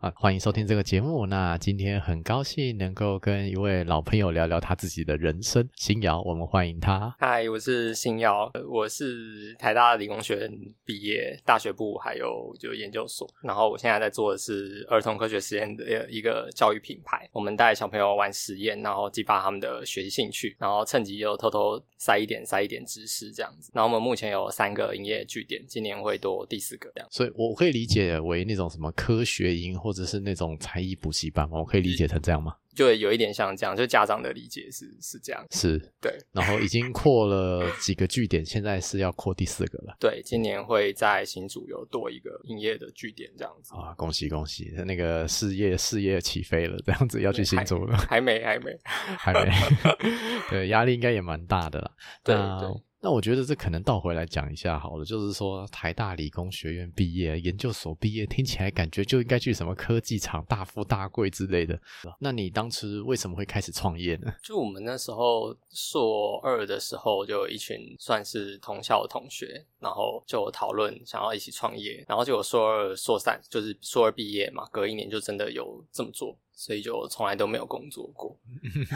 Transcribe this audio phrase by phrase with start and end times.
[0.00, 1.26] 啊，欢迎收听这个节目。
[1.26, 5.68] 那今天很高兴能够跟一位老朋友聊聊他自己的人生。
[5.74, 7.14] 新瑶，我们欢迎他。
[7.18, 10.50] 嗨，我是新瑶，我是台大理工学院
[10.86, 13.28] 毕业，大学部还有就研究所。
[13.42, 17.28] 然后我现在在做的是儿童科学实验的一个教育品牌。
[17.30, 23.70] 我们带小朋友玩实验，然后激发他们的学习兴趣，然后趁机又偷偷塞一点塞一点知识这样子。
[23.74, 27.08] 那我们目前有三个营业据点，今年会多第四个这样。
[27.12, 31.58] 所以我可以理解为那种什么科学营或者是那种才艺补习班吗？
[31.58, 32.56] 我可以理解成这样吗？
[32.74, 35.44] 就有一点像这样，就家长的理解是是这样。
[35.50, 39.96] 是对，然后已经扩了几个据点，现在是要扩第四个了。
[39.98, 43.74] 对，今年会在新竹有多一个营业的据点这样子。
[43.74, 44.72] 啊，恭喜恭喜！
[44.86, 47.96] 那个事业事业起飞了，这样子要去新竹了。
[47.96, 49.50] 还没还没还没，
[50.48, 51.90] 对，压力应该也蛮大的啦。
[52.22, 61.80] 对对那我觉得这可能倒回来讲一下好了，就是说台大理工学院毕业、研究所毕业，听起来感觉就应该去什么科技厂大富大贵之类的。
[62.18, 64.30] 那你当时为什么会开始创业呢？
[64.44, 78.38] 就我们那时候硕二的时候，就有一群算是同校的同学，然后就讨论想要一起创业，然后就有硕二、硕三，就是硕二毕业嘛，隔一年就真的有这么做，所以就从来都没有工作过。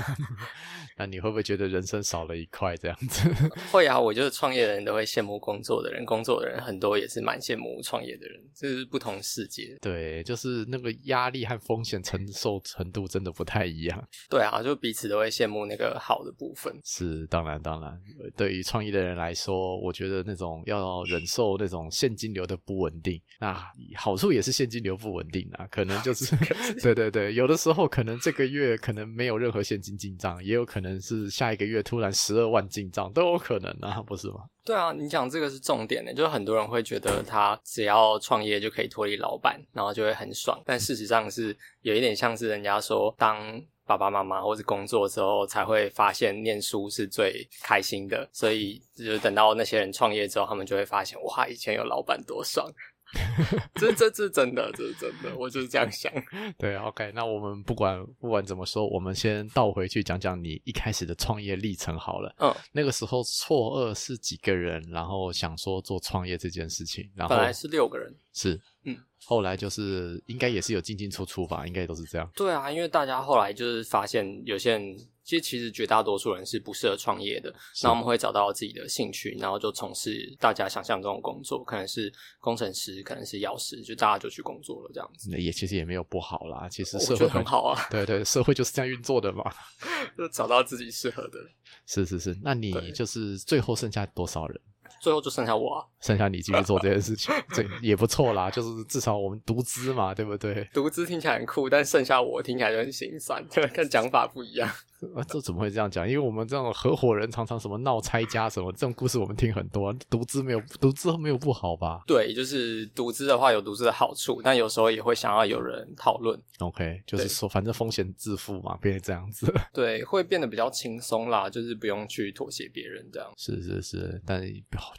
[0.98, 3.22] 那你会不会觉得人生少了一块这样子？
[3.72, 9.74] 会啊，我觉得创业的人都会羡慕工作的人，工作的人很多也是蛮羡慕创业的人，这是不同世界。
[9.80, 14.08] 对，就是那个压力和风险承受程度真的不太一样。
[14.28, 16.70] 对啊，就彼此都会羡慕那个好的部分。
[16.84, 17.90] 是，当然，当然，
[18.22, 23.58] 呃对于创业的人来说，我觉得那种要忍受那种现金流的不稳定，那
[23.96, 26.36] 好处也是现金流不稳定啊，可能就是，
[26.82, 34.44] 对对对，有的时候可能这个月可能没有任何现金进账，也有可能是下一个月突然十二万进账，都有可能啊，不是吗？
[34.64, 43.62] 对啊，你讲这个是重点的，就是很多人会觉得他只要创业就可以脱离老板，然后就会很爽，但事实上是有一点像是人家说当。
[43.86, 52.66] 爸爸妈妈或是工作之后，才会发现念书是最开心的，所以就等到那些人创业之后，他们就会发现，哇，以前有老板多爽。
[53.74, 56.12] 这这这真的，这是真的，我就是这样想。
[56.58, 62.34] 对，OK，那我们不管不管怎么说，我们先倒回去讲讲你一开始的创业历程好了。
[62.38, 72.30] 嗯，那个时候错愕是几个人，然后想说做创业这件事情，然后本来是六个人，是嗯，后来就是应该也是有进进出出吧，应该都是这样。
[72.34, 77.52] 对啊，因为大家后来就是发现，有些人其实其实绝大多数人是不适合创业的，
[77.82, 85.30] 那我们会找到自己的兴趣，然后就从事大家想象中的工作，可能是工程师，可能是药师，就大家就去工作了这样子。
[85.30, 89.44] 那也其实也没有不好啦，其实社会很好啊，对对，社会就是这样运作的嘛。
[90.16, 91.38] 就找到自己适合的，
[91.86, 94.60] 是是是，那你就是最后剩下多少人？
[95.00, 98.50] 最后就剩下我啊，剩下你继续做这件事情，这也不错啦。
[98.50, 100.64] 就是至少我们独资嘛，对不对？
[100.72, 104.70] 独资听起来很酷，但剩下我听起来就很心酸，对， 跟讲法不一样。
[105.14, 106.08] 啊，这怎么会这样讲？
[106.08, 109.92] 因为我们这种合伙人常常什么闹拆家什么这种故事，我们听很多。
[110.10, 119.52] 独资没有独资没有不好吧对，就是独资的话有独资的好处，但有时候也会想要有人讨论，？OK，就是说反正风险自负嘛，变成这样子。
[119.72, 123.30] 对，会变得比较轻松啦，就是不用去妥协别人这样。
[123.36, 124.42] 是是是，但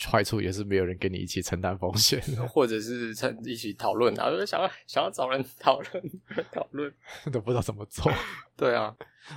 [0.09, 2.21] 坏处也是没有人跟你一起承担风险。
[2.49, 6.11] 或者是趁一起讨论啊，就是想要想要找人讨论
[6.51, 6.93] 讨论。
[7.31, 8.11] 都不知道怎么做。
[8.57, 8.95] 对啊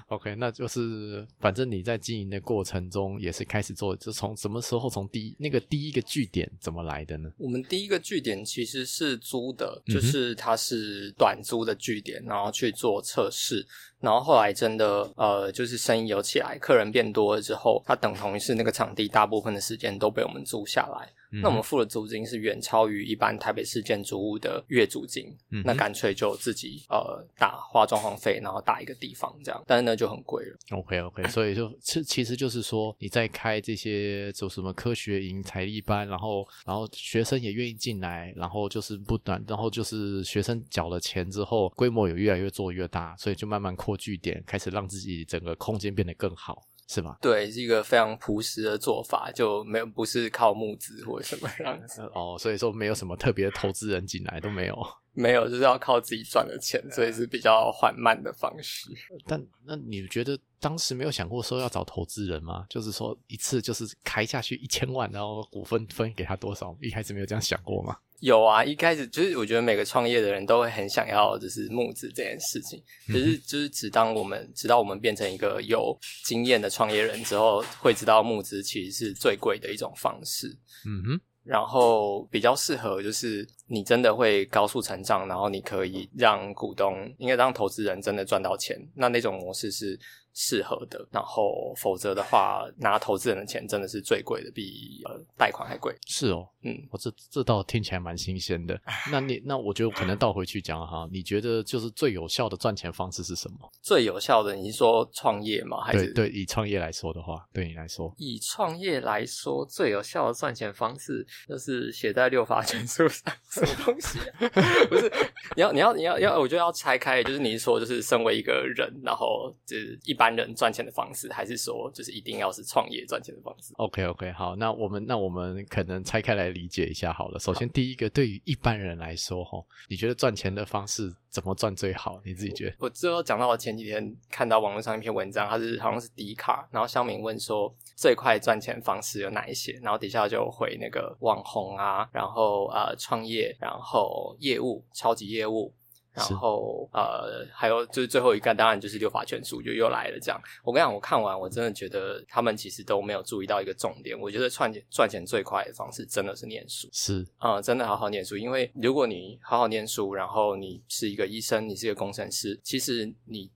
[0.08, 7.28] ，OK，那就是反正你在经营的过程中也是开始做，就从什么时候从第一那个第一个据点怎么来的呢？
[7.36, 13.66] 我们第一个据点其实是租的，就是它是短租的据点，然后去做测试。
[14.00, 21.12] 然后后来真的呃，就是生意有起来，客人变多了之后，它等同于是那个场地大部分的时间都被我们租下来。
[21.30, 30.56] 嗯那我们付的租金是远超于一般台北市建筑物的月租金，嗯那干脆就自己呃打花装潢费，然后打一个地方这样，但是呢就很贵了。
[30.70, 46.66] OK OK，所以就其其实就是说你在开这些就什么科学营、才艺班，然后然后学生也愿意进来，然后就是不短，然后就是学生缴了钱之后，规模也越来越做越大，所以就慢慢扩据点，开始让自己整个空间变得更好。
[46.88, 47.18] 是吧？
[47.20, 52.00] 对，是一个非常朴实的做法，就没有不是靠募资或者什么样子。
[52.14, 54.76] 哦，所以说没有什么特别的投资人进来都没有。
[55.12, 58.88] 没有，就是要靠自己赚的钱，所以是比较缓慢的方式。
[59.26, 62.64] 但那你觉得当时没有想过说要找投资人吗？
[62.70, 66.76] 就是说一次就是开下去一千万，然后股份分给他多少？
[66.80, 67.96] 一开始没有这样想过吗？
[68.20, 80.48] 有啊，一开始就是我觉得每个创业的人都会很想要就是募资这件事情，可是就是只当我们直到我们变成一个有经验的创业人之后，会知道募资其实是最贵的一种方式。
[80.86, 81.20] 嗯哼。
[81.44, 89.98] 然后比较适合就是你真的会高速成长，然后你可以让股东应该让投资人真的赚到钱，那那种模式是。
[90.40, 95.92] 适合的，然后否则的话，拿投资人的钱真的是最贵的，比呃贷款还贵。
[96.06, 98.80] 是哦，嗯，我这这倒听起来蛮新鲜的。
[99.10, 103.68] 那你那我觉得可能倒回去讲哈，你觉得就是最有效的赚钱方式是什么？
[103.82, 105.80] 最有效的，你是说创业吗？
[105.80, 114.20] 还是对以创业来说的话，对你来说，以创业来说，最有效的赚钱方式就是写在六法全书上，什么东西？
[114.88, 115.10] 不是，
[115.56, 120.27] 你要你要你要要，我觉得要拆开，就是你说就是身为一个人，然后就是一般。
[120.34, 127.38] 人赚钱的方式，还是说就是一定要是创业赚钱的方式？OK OK，好，那我们那我们可能拆开来理解一下好了。
[127.38, 132.20] 首先，第一个，对于一般人来说，哈，你觉得赚钱的方式怎么赚最好？
[132.24, 132.76] 你自己觉得？
[132.80, 139.78] 我最后讲到我前几天看到网络上一篇文章，它是好像是迪卡，然后香明问说最快赚钱方式有哪一些？
[139.82, 145.72] 然后底下就回那个网红啊，然后呃创业，然后业务，超级业务。
[146.18, 150.18] 然后呃，还有就是最后一个，当然就是六法全书就又来了。
[150.20, 154.18] 这样，我跟你讲，我看完我真的觉得他们其实都没有注意到一个重点。
[154.18, 158.36] 我觉得赚钱赚钱最快的方式真的是念书，是啊，真的好好念书。
[158.36, 163.50] 因为如果你好好念书，然后你是一个医生，你是一个工程师，其实你。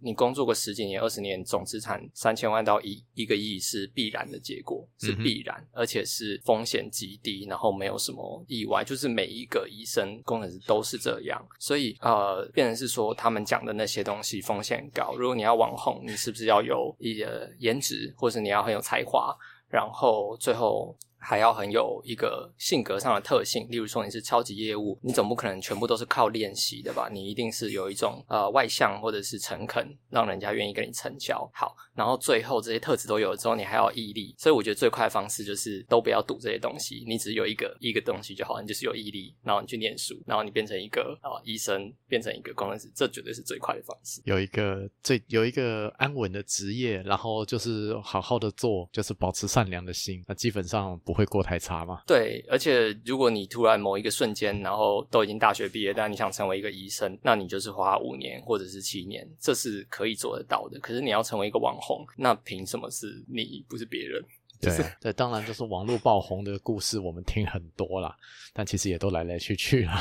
[0.00, 11.40] 你工作个十几年、二十年，总资产三千万到一一个亿是必然的结果，是必然，而且是风险极低，然后没有什么意外，就是每一个医生、工程师都是这样。
[11.58, 15.14] 所以呃，变成是说他们讲的那些东西风险高。
[15.16, 19.36] 如果你要网红，你是不是要有一个颜值，或者你要很有才华，
[19.68, 20.96] 然后最后。
[21.24, 27.08] 还要很有一个性格上的特性，例如说你是超级业务，你总不可能全部都是靠练习的吧？
[27.08, 31.48] 你一定是有一种呃外向或者是诚恳，让人家愿意跟你成交。
[31.54, 34.34] 好，然后最后这些特质都有了之后，你还要毅力。
[34.36, 44.20] 所以我觉得最快的方式就是都不要赌这些东西，你只有一个一个东西就好，你就是有毅力，然后你去念书，然后你变成一个啊医生，变成一个工程师，这绝对是最快的方式。
[44.24, 51.00] 有一个最有一个安稳的职业，然后就是好好的做，就是保持善良的心，那基本上。
[51.12, 52.00] 不会过太差吗？
[52.06, 60.80] 对，而且如果你突然某一个瞬间，然后都已经大学毕业，但你想成为一个医生，那你就是花五年或者是七年，这是可以做得到的。
[60.80, 64.24] 可是你要成为一个网红，那凭什么是你不是别人？
[64.62, 68.16] 对对，当然就是网络爆红的故事，我们听很多啦，
[68.54, 69.92] 但其实也都来来去去了。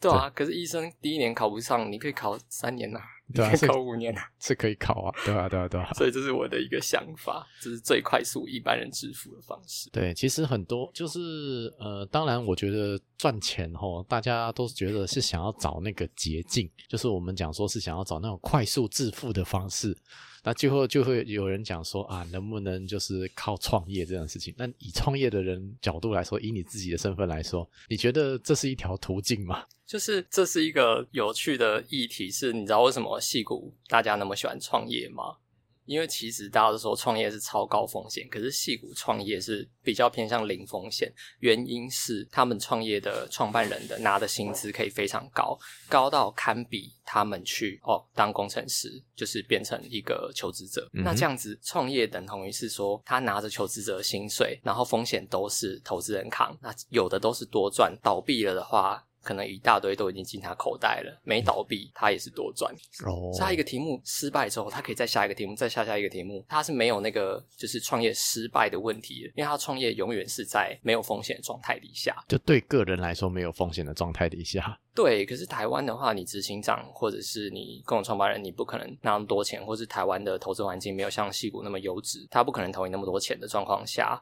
[0.00, 2.98] 对啊，可是医生第一年考不上，你可以考三年呐。
[3.32, 5.88] 对啊，考五年呐是可以考啊，对啊，对啊，对啊。
[5.94, 9.88] 所以这是我的一个想法，这是最快速一般人致富的方式。
[9.90, 19.96] 对，其实很多就是呃，当然我觉得赚钱吼，大家都是觉得是想要找那个捷径，就是我们讲说是想要找那种快速致富的方式。
[20.42, 24.54] 那最后就会有人讲说啊，能不能就是靠创业这件事情？
[24.56, 29.64] 那以创业的人角度来说，以你自己的身份来说，你觉得这是一条途径吗？
[29.86, 35.36] 就是这是一个有趣的议题，是你知道为什么戏骨大家那么喜欢创业吗？
[35.84, 41.12] 因为其实大家都说创业是超高风险，可是戏股创业是比较偏向零风险。
[41.40, 45.58] 原因是他们创业的创办人的拿的薪资可以非常高，
[45.88, 50.88] 高到堪比他们去哦当工程师，就是变成一个求职者。
[50.92, 56.56] 那这样子创业等同于是说他拿着求职者的薪水，然后风险都是投资人扛。
[56.62, 59.04] 那有的都是多赚，倒闭了的话。
[59.22, 62.74] 可能一大堆都已经进他口袋了，没倒闭，他也是多赚。
[63.06, 72.16] 哦，下一个题目失败之后，他可以再下一个题目，再下下一个题目，他是没有那个就是创业失败的问题的，因为他创业永远是在没有风险的状态底下。
[72.28, 74.78] 就对个人来说，没有风险的状态底下。
[74.94, 84.20] 对，可是台湾的话，你执行长或者是你共同创办人，你不可能拿那么多钱，或是台湾的投资环境没有像戏股那么优质，他不可能投你那么多钱的状况下，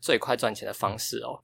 [0.00, 1.42] 最快赚钱的方式哦。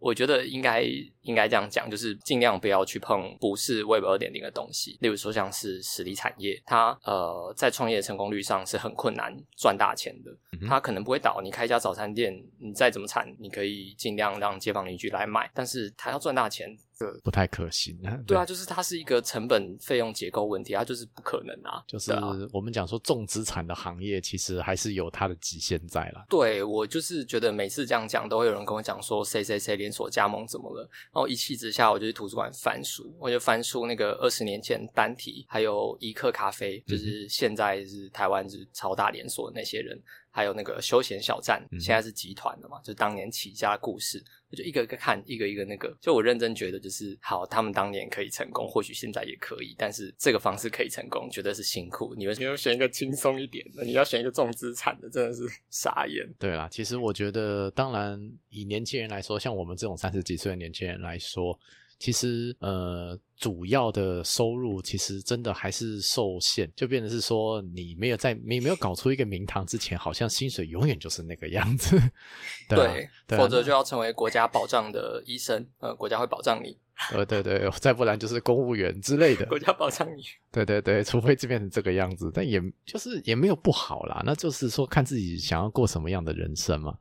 [0.00, 0.82] 我觉得应该
[1.22, 10.30] 应该这样讲，就是尽量不要去碰不是 Web 二点零的东西，例如说像是实体产业，它呃在创业成功率上是很困难赚大钱的，
[10.66, 11.40] 它可能不会倒。
[11.42, 17.98] 你开一家早餐店，你再怎么惨，你可以尽量让街坊邻居来买，但是它要赚大钱，这不太可行。
[18.26, 21.82] 对啊，就是它是一个成本费用结构问题，它就是不可能啊。
[21.86, 22.12] 就是
[22.52, 26.24] 我们讲说重资产的行业，其实还是有它的极限在了。
[26.28, 30.82] 对我就是觉得每次这样讲，都会有人跟我讲说谁谁谁连锁加盟怎么了，
[31.12, 40.00] 然后一气之下，我就去图书馆翻书，我就翻书那个二十年前单体，还有一克咖啡，就是现在是台湾是超大连锁的那些人。
[40.32, 42.80] 还有那个休闲小站，现在是集团的嘛？
[42.82, 44.20] 就当年起家故事，
[44.50, 45.94] 我就一个一个看，一个一个那个。
[46.00, 52.14] 就我认真觉得，就是好，他们当年可以成功，或许现在也可以，但是这个方式可以成功，绝对是辛苦。
[52.16, 56.26] 你们你要选一个轻松一点的，你要选一个重资产的，真的是 傻眼。
[56.38, 61.58] 对啦，其实我觉得，当然以年轻人来说，像我们这种三十几岁的年轻人来说。
[62.02, 71.96] 其实，呃，主要的收入其实真的还是受限，就变成是说，你没有在你没有搞出一个名堂之前，好像薪水永远就是那个样子。
[72.68, 76.76] 对，否则就要成为国家保障的医生，呃，国家会保障你。
[77.12, 80.24] 呃，对对，再不然就是公务员之类的， 国家保障你。
[80.50, 86.94] 对对对，除非就变成这个样子，但也就是也没有不好啦，那就是说看自己想要过什么样的人生嘛。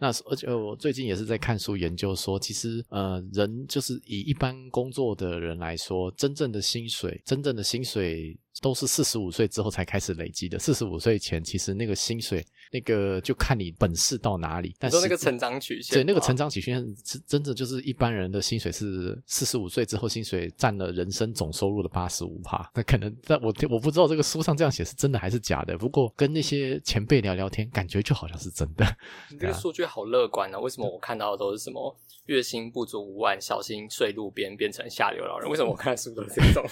[0.00, 8.38] 那而且我最近也是在看书研究说，其实呃，人就是以一般工作的人来说，真正的薪水，真正的薪水。
[8.62, 10.58] 都是四十五岁之后才开始累积的。
[10.58, 14.74] 四十五岁前，其实那个薪水，那个就看你本事到哪里。
[14.78, 22.70] 但是那个成长曲线，对，那个成长曲线是真的，就是一般人的薪水是四十五岁之后，薪水占了人生总收入的八十五帕。
[22.74, 25.76] 那可能在我我不知道这个书上这样写是真的还是假的。
[25.76, 28.84] 不过跟那些前辈聊聊天，感觉就好像是真的。
[29.30, 30.58] 你这个数据好乐观啊！
[30.58, 31.94] 为什么我看到的都是什么
[32.26, 35.50] 月薪不足五万，小心睡路边变成下流老人？
[35.50, 36.64] 为什么我看的书都是这种？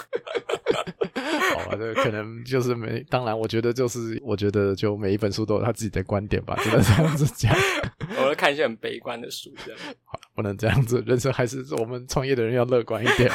[1.54, 3.04] 好吧，这可能就是没。
[3.08, 7.54] 当然，我觉得就是，我觉得就每一本书都有他自己的观点吧，只能这样子讲。
[8.18, 9.80] 我会看一些很悲观的书，这样。
[10.04, 13.30] 好，不能这样子，人生还是我们创业的人要乐观一点。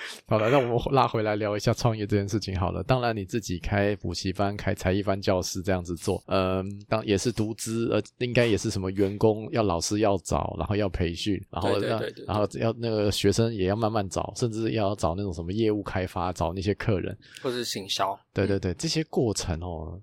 [0.26, 2.58] 好了，那我们拉回来聊一下创业这件事情。
[2.58, 18.18] 好了，当然你自己开补习班、开才艺班教室这样子做，嗯，当也是独资，呃，应该也是什么员工要老师要找，然后要培训，然后让，然后要那个学生也要慢慢找，甚至要找那种什么业务开发，找那些客人，或是行销。
[18.32, 20.00] 对对对，这些过程哦。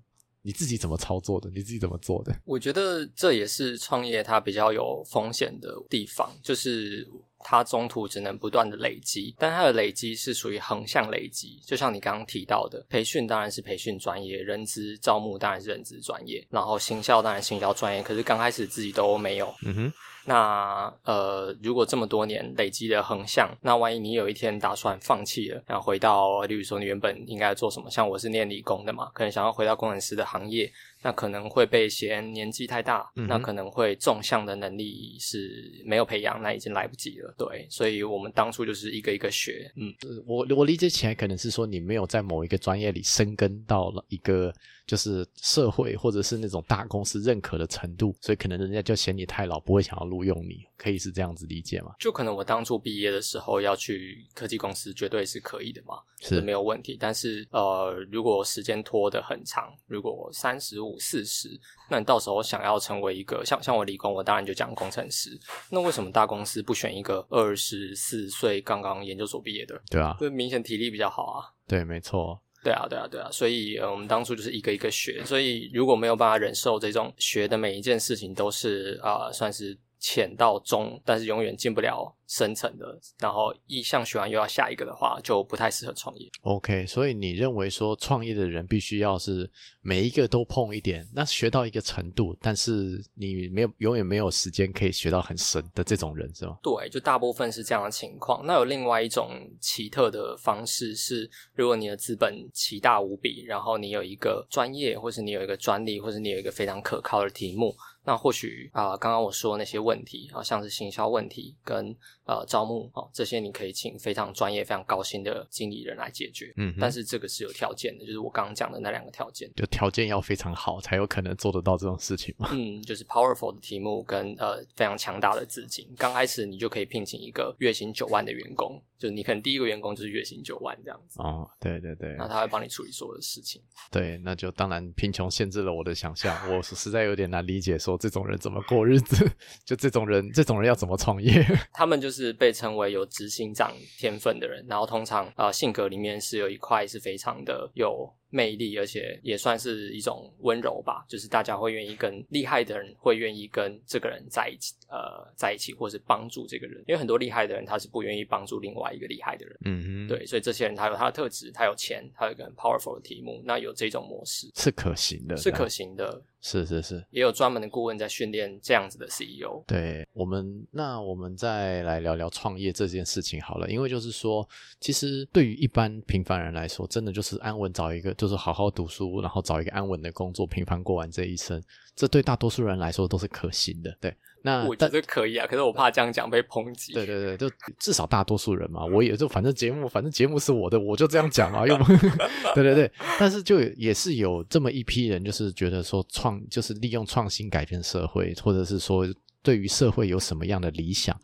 [0.48, 1.50] 你自己怎么操作的？
[1.50, 2.34] 你自己怎么做的？
[2.46, 7.06] 我觉得这也是创业它比较有风险的地方，就是
[7.40, 11.60] 它中途只能不断的累积，但它的累积是属于横向累积。
[11.66, 19.54] 就像你刚刚提到的，培训当然是培训专业，人资招募当然是人资专业，然后行销当然行销专业，可是刚开始自己都没有。
[19.66, 19.92] 嗯哼。
[20.28, 27.88] 那呃，如果这么多年累积的横向，那万一你有一天打算放弃了，然后回到，例如说你原本应该做什么？
[27.88, 30.70] 像我是念理工的嘛，可能想要回到工程师的行业。
[31.00, 37.32] 那可能会被嫌年纪太大，那可能会纵向的能力是没有培养，那已经来不及了。
[37.38, 39.70] 对，所以我们当初就是一个一个学。
[39.76, 39.94] 嗯，
[40.26, 44.52] 我我理解起来可能是说你没有在某一个专业里深耕到了一个
[44.88, 50.66] 就是社会或者是那种大公司认可的程度，所以可能人家就嫌你太老，不会想要录用你。
[50.76, 51.92] 可以是这样子理解吗？
[51.98, 56.96] 就可能我当初毕业的时候要去科技公司，绝对是可以的嘛，是没有问题。
[56.98, 60.87] 但是呃，如果时间拖得很长，如果三十五。
[60.88, 61.48] 五四十，
[61.90, 65.38] 那你到时候想要成为一个像像我理工，我当然就讲工程师。
[65.70, 69.80] 那为什么大公司不选一个二十四岁刚刚研究所毕业的？
[69.90, 71.44] 对啊，就明显体力比较好啊。
[71.66, 72.40] 对，没错。
[72.64, 73.28] 对啊，对啊，对啊。
[73.30, 75.22] 所以呃，我们当初就是一个一个学。
[75.24, 82.14] 所以如果没有办法忍受这种学的每一件事情都是啊，算是浅到中，但是永远进不了。
[82.28, 82.86] 深层的，
[83.18, 86.28] 然后一项学完又要下一个的话，就不太适合创业。
[86.42, 96.58] OK，所以你认为说创业的人必须要是每一个都碰一点，那学到一个程度，但是你没有永远没有时间可以学到很深的这种人是吗？
[96.62, 98.44] 对，就大部分是这样的情况。
[98.44, 111.96] 那有另外一种奇特的方式是，如果你的资本奇大无比，然后你有一个专业，或是你有一个专利，或是你有一个非常可靠的题目，那或许啊，刚刚我说那些问题好，像是行销问题跟。
[112.28, 116.52] 呃，招募哦，这些你可以请非常专业、非常高薪的经理人来解决。
[116.58, 122.50] 嗯，但是这个是有条件的，就是我刚刚讲的那两个条件，就条件要非常好，才有可能做得到这种事情嘛。
[122.52, 125.88] 嗯，就是 powerful 的题目跟呃非常强大的资金。
[125.96, 131.22] 刚开始你就可以聘请一个月薪九万的员工，就你可能第一个员工就是月薪九万这样子。
[131.22, 133.62] 哦，对对对，那他会帮你处理所有的事情。
[133.90, 139.26] 对，那就当然贫穷限制了我的想象，我实在有点难理解，说这种人怎么过日子？
[139.64, 141.42] 就这种人，这种人要怎么创业？
[141.72, 142.98] 他们就是被称为有。
[142.98, 151.04] 有执行长天分的人，然后通常啊性格里面是有一块是非常的有魅力，而且也算是一种温柔吧。
[151.08, 156.82] 就是大家会愿意跟厉害的人，会愿意跟这个人在一起，呃，在一起，或是帮助这个人。
[156.86, 159.58] 因为很多厉害的人，他是不愿意帮助另外一个厉害的人。
[159.64, 166.22] 嗯哼，对，所以这些人他有他的特质，他有钱，他有一个很 powerful 的题目，那有这种模式是可行的，是可行的。
[166.40, 169.62] 是是是，也有专门的顾问在训练这样子的 CEO。
[169.66, 173.68] 对我们，那我们再来聊聊创业这件事情好了。
[173.68, 174.48] 因为就是说，
[174.80, 181.60] 其实对于一般平凡人来说，真的就是安稳找一个，就是好好读书，然后找一个安稳的工作，平凡过完这一生。
[181.96, 183.92] 这对大多数人来说都是可行的。
[184.00, 186.92] 对，那我觉得可以啊，可是我怕这样讲被抨击。
[186.92, 191.76] 对对对，就至少大多数人嘛，我也就反正节目，反正节目是我的，我就这样讲啊，又
[192.54, 196.38] 对对对，但是就也是有这么一批人，就是觉得说创。
[196.50, 199.06] 就是利用创新改变社会，或者是说
[199.42, 201.14] 对于社会有什么样的理想？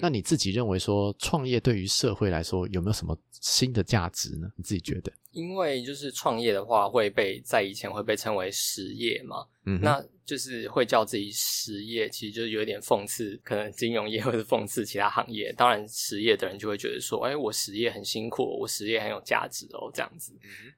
[0.00, 4.48] 那你自己认为说创业对于社会来说有没有什么新的价值呢？
[4.56, 5.12] 你自己觉得？
[5.34, 15.52] 因为就是创业的话会被在以前会被称为实业嘛，嗯，那就是会叫自己实业，其实就是有点讽刺，可能金融业或者讽刺其他行业。
[15.52, 20.32] 当然实业的人就会觉得说，哎，我实业很辛苦，我实业很有价值哦，这样子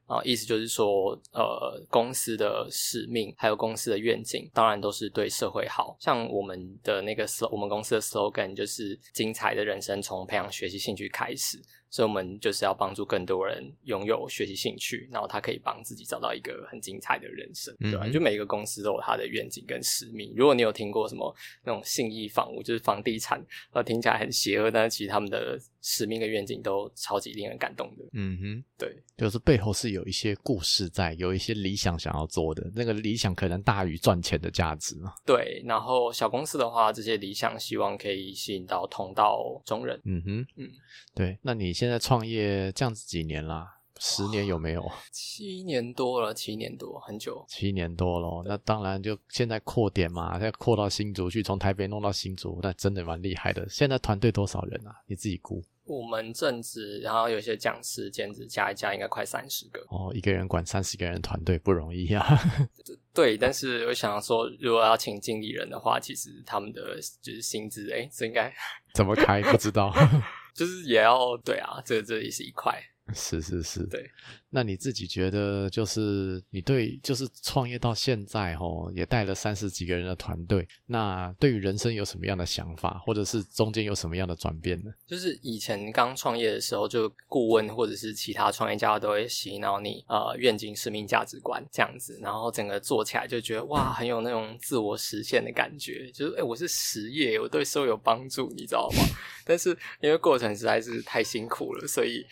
[0.07, 5.97] 啊，意思就是说，呃，公司的使命还有公司的愿景，当然都是对社会好。
[6.01, 11.63] 像我们的那个 slogan，我们公司的 slogan 就是精彩的人生从培养学习兴趣开始。
[11.89, 18.09] 所以，我们就是要帮助更多人拥有学习兴趣，然后他可以帮自己找到一个很精彩的人生，对吧？
[18.09, 20.33] 就每一个公司都有他的愿景跟使命。
[20.37, 28.05] 如果你有听过什么那种信义房屋，就是房地产，呃，听起来很邪恶，但是其实他们的使命跟愿景都超级令人感动的。
[28.13, 35.15] 嗯哼，对，就是背后是有一些故事在，有一些理想想要做的，那个理想可能大于赚钱的价值嘛。
[35.25, 40.01] 对，然后小公司的话，这些理想希望可以吸引到同道中人。
[40.05, 40.69] 嗯哼，嗯，
[41.15, 43.75] 对，那你现在创业这样子几年啦？
[43.99, 44.85] 十年有没有？
[45.13, 47.43] 七年多了，七年多，很久。
[47.49, 53.67] 七年多了，那当然就现在扩点嘛，再扩到新竹去，从台北弄到新竹，那真的蛮厉害的。
[53.71, 54.93] 现在团队多少人啊？
[55.07, 55.65] 你自己估？
[55.87, 59.81] 我们正职，然后有些讲师、兼职加一加，应该快三十个。
[59.89, 62.27] 哦，一个人管三十个人团队不容易啊。
[63.15, 68.53] 对，但是我想说，如果要请经理人的话，其实他们的就是薪资，哎，这应该
[68.95, 69.41] 怎么开？
[69.43, 69.95] 不知道。
[70.55, 72.83] 就是也要对啊，这这也是一块。
[73.15, 74.11] 是是是，对。
[74.51, 84.91] 那你自己觉得，就是你对，就是创业到现在哦，也带了三十几个人的团队，那对于人生有什么样的想法，或者是中间有什么样的转变呢？
[85.07, 99.05] 就是以前刚创业的时候，就顾问或者是其他创业家都会洗脑你，呃，愿景、使命、价值观这样子，然后整个做起来就觉得哇，很有那种自我实现的感觉，就是哎，我是实业，我对社会有帮助，你知道吗？
[99.45, 102.27] 但是因为过程实在是太辛苦了，所以。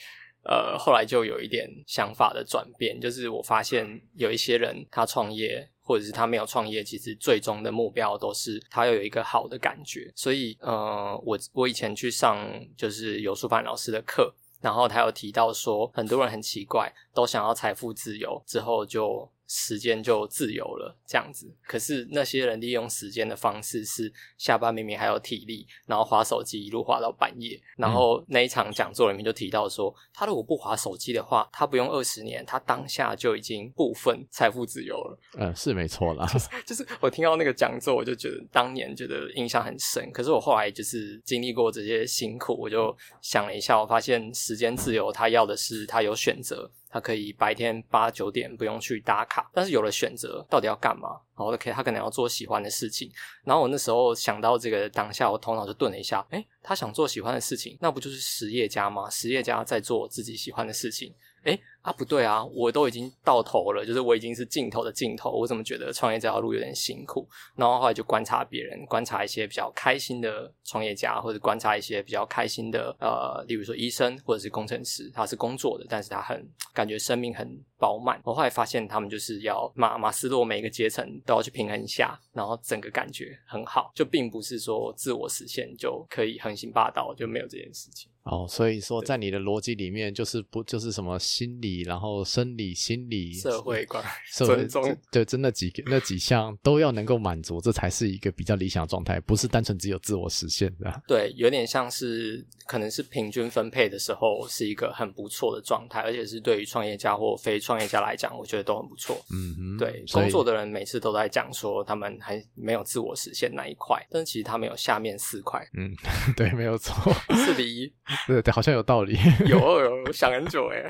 [0.44, 10.12] 呃，后来就有一点想法的转变，就是我发现有一些人他创业，或者是他没有创业，其实最终的目标都是他要有一个好的感觉。
[10.14, 12.38] 所以，呃，我我以前去上
[12.76, 19.30] 就是尤淑凡老师的课，然后他有提到说，很多人很奇怪，都想要财富自由之后就。
[19.46, 21.52] 时间就自由了，这样子。
[21.66, 27.60] 可是那些人利用时间的方式是下班明明还有体力，然后划手机一路划到半夜。
[27.76, 35.18] 然后那一场讲座里面就提到说，他如果不划手机的话，他不用二十年，他当下就已经部分财富自由了。
[35.38, 36.26] 嗯，是没错啦。
[36.66, 40.10] 就是我听到那个讲座，我就觉得当年觉得印象很深。
[40.12, 46.70] 可是我后来就是经历过这些辛苦，我就想了一下，我发现时间自由，他要的是他有选择。
[46.94, 51.08] 他可以白天八九点不用去打卡，但是有了选择，到底要干嘛？
[51.36, 53.10] 然后 OK，他可能要做喜欢的事情。
[53.42, 59.10] 然后我那时候想到这个当下，我头脑就顿了一下，诶，他想做喜欢的事情，那不就是实业家吗？
[59.10, 61.12] 实业家在做自己喜欢的事情。
[61.44, 67.28] 诶，啊不对啊，我都已经到头了，就是我已经是尽头的尽头，我怎么觉得创业这条路有点辛苦？
[67.56, 77.46] 然后后来就观察别人，观察一些比较开心的创业家，或者观察一些比较开心的呃，例如说医生或者是工程师，他是工作的，但是他很感觉生命很
[77.78, 78.20] 饱满。
[78.24, 88.10] 我后来发现他们就是要马马斯洛每一个阶层都要去平衡一下，然后整个感觉很好，就并不是说自我实现就可以横行霸道，就没有这件事情。
[88.24, 101.02] 哦，所以说在你的逻辑里面，就是不就是什么心理，然后生理、心理、社会观、 尊重，对，真那几个那几项都要能够满足，这才是一个比较理想状态，不是单纯只有自我实现的。
[101.06, 109.22] 对，有点像是可能是平均分配的时候是一个很不错的状态，而且是对于创业家或非创业家来讲，我觉得都很不错。
[109.30, 115.62] 嗯哼，对，工作的人每次都在讲说他们还没有自我实现那一块，但是其实他们有下面四块。
[115.76, 115.94] 嗯，
[116.34, 117.92] 对，没有错，四比一。
[118.26, 119.18] 对对，好像有道理。
[119.46, 120.84] 有有，我想很久哎。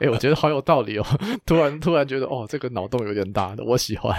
[0.00, 1.06] 哎，我觉得好有道理哦。
[1.46, 4.14] 突然突然觉得，哦，这个脑洞有点大的，我喜欢。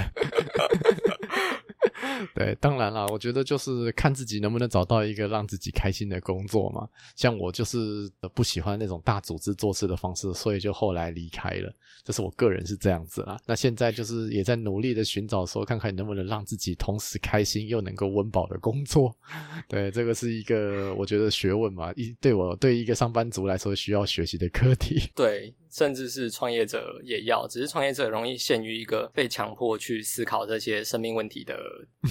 [2.36, 6.88] 对，当然啦，我觉得就是看自己能不能找到一个让自己开心的工作嘛。
[7.16, 11.74] 像我就是不喜欢那种大组织做事的方式，所以就后来离开了。
[12.04, 13.40] 这是我个人是这样子啦。
[13.46, 19.16] 那现在就是也在努力的寻找，说看看能不能让自己同时开心又能够温饱的工作。
[19.68, 25.10] 对，这个是一个我觉得学问嘛，一对我对一个上班族来说需要学习的课题。
[25.16, 25.54] 对。
[25.72, 31.56] 甚至是创业者也要，只是创业者容易陷于一个被强迫去思考这些生命问题的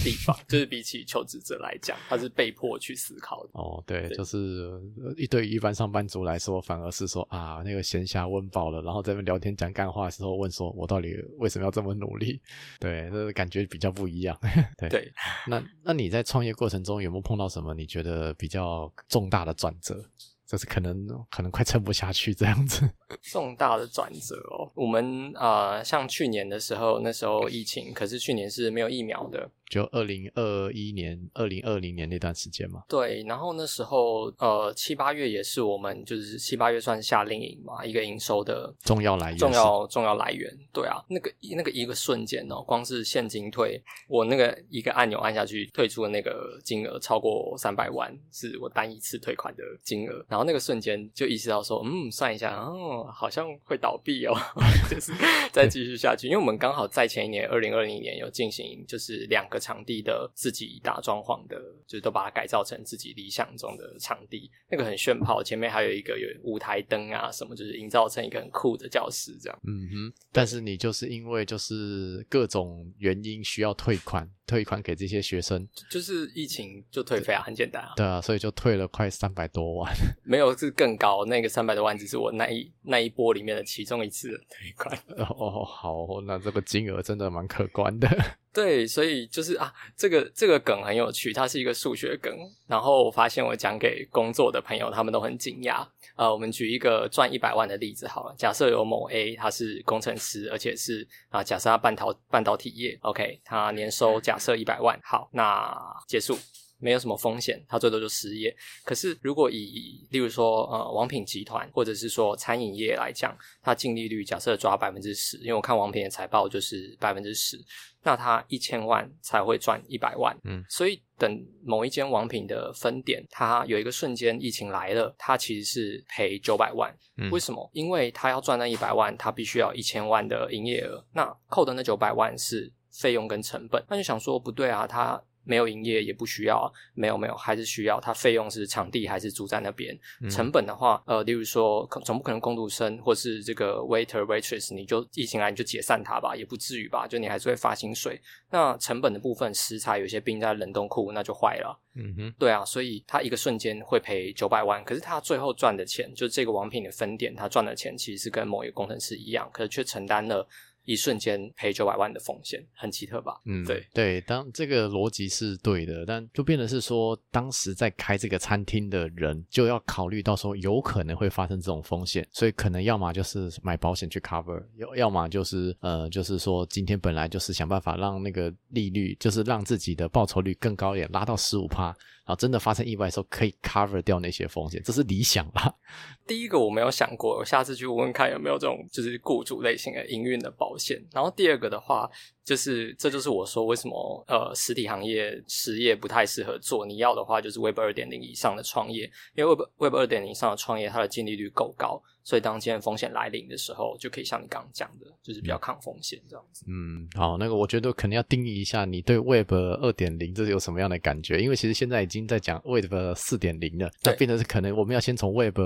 [0.05, 3.51] 地方， 就是比起求职者来讲，他是被迫去思考的。
[3.55, 4.71] 哦，对，就是
[5.17, 12.41] 一对于一般上班族来说，反而是说啊，那个闲暇温饱了，然后在那聊天讲干话的时候，问说我到底为什么要这么努力？
[12.79, 14.39] 对，这个感觉比较不一样。
[14.79, 15.13] 对，
[15.47, 20.05] 那那你在创业过程中有没有碰到什么你觉得比较重大的转折？
[20.49, 22.89] 就是可能可能快撑不下去这样子，
[23.21, 24.73] 重大的转折哦。
[24.75, 29.51] 我们啊，像去年的时候，那时候疫情，可是去年是没有疫苗的。
[29.69, 32.83] 就二零二一年、二零二零年那段时间嘛。
[32.89, 40.51] 对，然后那时候呃七八月也是我们就是七八月算夏令营嘛，一个营收的重要来源，重要重要来源。
[40.73, 43.79] 对啊，那个那个一个瞬间哦，光是现金退，
[44.09, 50.25] 我那个一个按钮按下去，退出的那个金额超过三百万，是我单一次退款的金额。
[50.29, 54.35] 然后那个瞬间就意识到说，嗯，算一下，哦，好像会倒闭哦，
[54.89, 55.13] 就是
[55.53, 59.58] 再继续下去，因为我们刚好在前一年二零二零年有进行就是两个。
[59.59, 69.59] 场地的自己打装潢的，就是都把它改造成自己理想中的场地，那个很炫炮，前面还有一个有舞台灯啊什么，就是营造成一个很酷的教室这样。
[69.65, 74.29] 嗯哼，但是你就是因为就是各种原因需要退款。
[74.49, 77.93] 退款给这些学生，就是疫情就退费啊，很简单啊。
[77.95, 79.93] 对啊，所以就退了快三百多万。
[80.25, 84.99] 没有是更高，那个三百多万只是我那一那一波里面的其中一次退款。
[85.29, 88.09] 哦，好，那这个金额真的蛮可观的。
[88.51, 92.35] 对，所以就是啊，这个这个梗很有趣，它是一个数学梗。
[92.67, 95.87] 然后我发现我讲给工作的朋友，他们都很惊讶。
[96.17, 98.35] 呃，我们举一个赚一百万的例子好了。
[98.37, 104.99] 假设有某 A，他是工程师，而且是啊，假设他半导半导体业，OK，他年收假设一百万。
[105.03, 106.39] 好，那结束，
[106.79, 108.55] 没有什么风险，他最多就失业。
[108.85, 117.59] 可是如果以例如说呃王品集团或者是说餐饮业来讲，它净利率假设抓百分之十，因为我看王品的财报就是百分之十。
[118.05, 126.97] 那他一千万才会赚一百万，嗯，所以等某一间王品的分店，它有一个瞬间疫情来了，它其实是赔九百万，
[127.33, 127.69] 为什么？
[127.75, 135.23] 因为它要赚那一百万，它必须要一千万的营业额，那扣的那九百万是费用跟成本，那就想说不对啊，他。
[135.45, 137.99] 没有营业也不需要，没有没有还是需要。
[137.99, 139.99] 它费用是场地还是租在那边？
[140.31, 147.07] 成本的话，呃，例如说，总不可能工读生或是这个 waiter waitress，你就疫情来你就解散它吧，也不至于吧？
[147.07, 148.21] 就你还是会发薪水。
[148.51, 151.81] 那成本的部分，食材有些冰在冷冻库，那就坏了。
[151.95, 160.47] 嗯哼，对啊，所以他一个瞬间会赔九百万，可是他最后赚的钱，就这个王品的分店，他赚的钱其实是跟某一个工程师一样，可是却承担了。
[160.89, 163.39] 一瞬间赔九百万的风险，很奇特吧？
[163.45, 181.95] 嗯，对对，当这个逻辑是对的，但就变得是说，当时在开这个餐厅的人就要考虑到说，有可能会发生这种风险，所以可能要么就是买保险去 cover，要要么就是呃，就是说今天本来就是想办法让那个利率，就是让自己的报酬率更高一点，拉到十五趴。
[182.29, 185.75] 然后真的发生意外的时候，可以 cover 掉那些风险，这是理想啦？
[186.29, 191.03] 第一个我没有想过，我下次去问问看有没有这种就是雇主类型的营运的保险。
[191.11, 192.09] 然后第二个的话。
[192.49, 196.87] 就是，这就是我说为什么呃实体行业实业不太适合做。
[196.87, 199.03] 你要的话，就是 Web 二点零以上的创业，
[199.37, 206.65] 因为 Web Web 二点零以上的创业，它的净利率够高，所以当今天风险来临的时候，就可以像你刚刚讲的，就是比较抗风险这样子。
[206.69, 211.43] 嗯，好，那个我觉得可能要定义一下，你对 Web 二点零这是有什么样的感觉？
[211.43, 215.59] 因为其实现在已经在讲 Web 四点零了，那变成是可能我们要先从 Web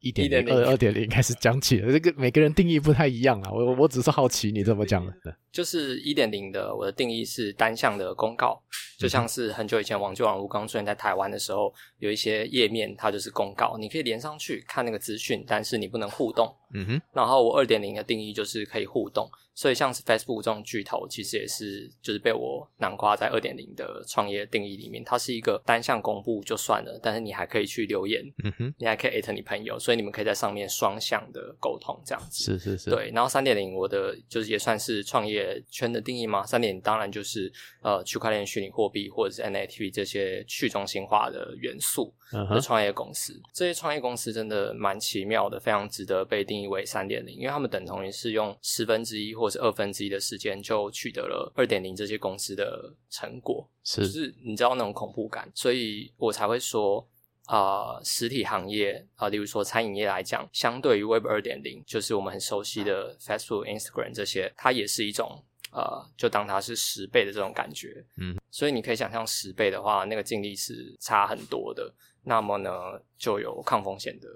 [0.00, 1.92] 一点零、二二点零开始讲起了。
[1.92, 5.12] 这个每个人定义不太一样啊，我我只是好奇你怎么讲的。
[5.54, 8.60] 就是一点零的，我的定义是单向的公告，
[8.98, 16.52] 就像是很久以前网际网络刚出现在台湾的时候，有一些页面它就是公告，你可以连上去看那个资讯，但是你不能互动。
[16.74, 17.02] 嗯哼。
[17.12, 32.42] 然后我二点零的定义就是可以互动，所以像是 Facebook 这种巨头，其实也是就是被我囊括在二点零的创业定义里面，它是一个单向公布就算了，但是你还可以去留言，嗯哼，你还可以艾特你朋友，所以你们可以在上面双向的沟通这样子。
[32.42, 32.90] 是是是。
[32.90, 35.43] 对，然后三点零我的就是也算是创业。
[35.44, 36.44] 业圈的定义吗？
[36.44, 37.52] 三点当然就是
[37.82, 42.14] 呃区块链、虚拟货币或者是 NFT 这些去中心化的元素
[42.50, 43.40] 的创业公司。
[43.52, 57.06] 这些创业公司真的蛮奇妙的，非常值得被定义为三点零，因为他们等同于是用十分之一或是二分之一的时间就取得了二点零这些公司的成果，是就是你知道那种恐怖感，所以我才会说。
[57.46, 65.82] 啊，实体行业啊，例如说餐饮业来讲，相对于 Web 二点零，就是我们很熟悉的 Facebook、Instagram 这些，它也是一种呃，
[66.16, 68.04] 就当它是十倍的这种感觉。
[68.16, 71.92] 嗯，所以你可以想象十倍的话，那个净利是差很多的。
[72.22, 72.70] 那么呢，
[73.18, 74.28] 就有抗风险的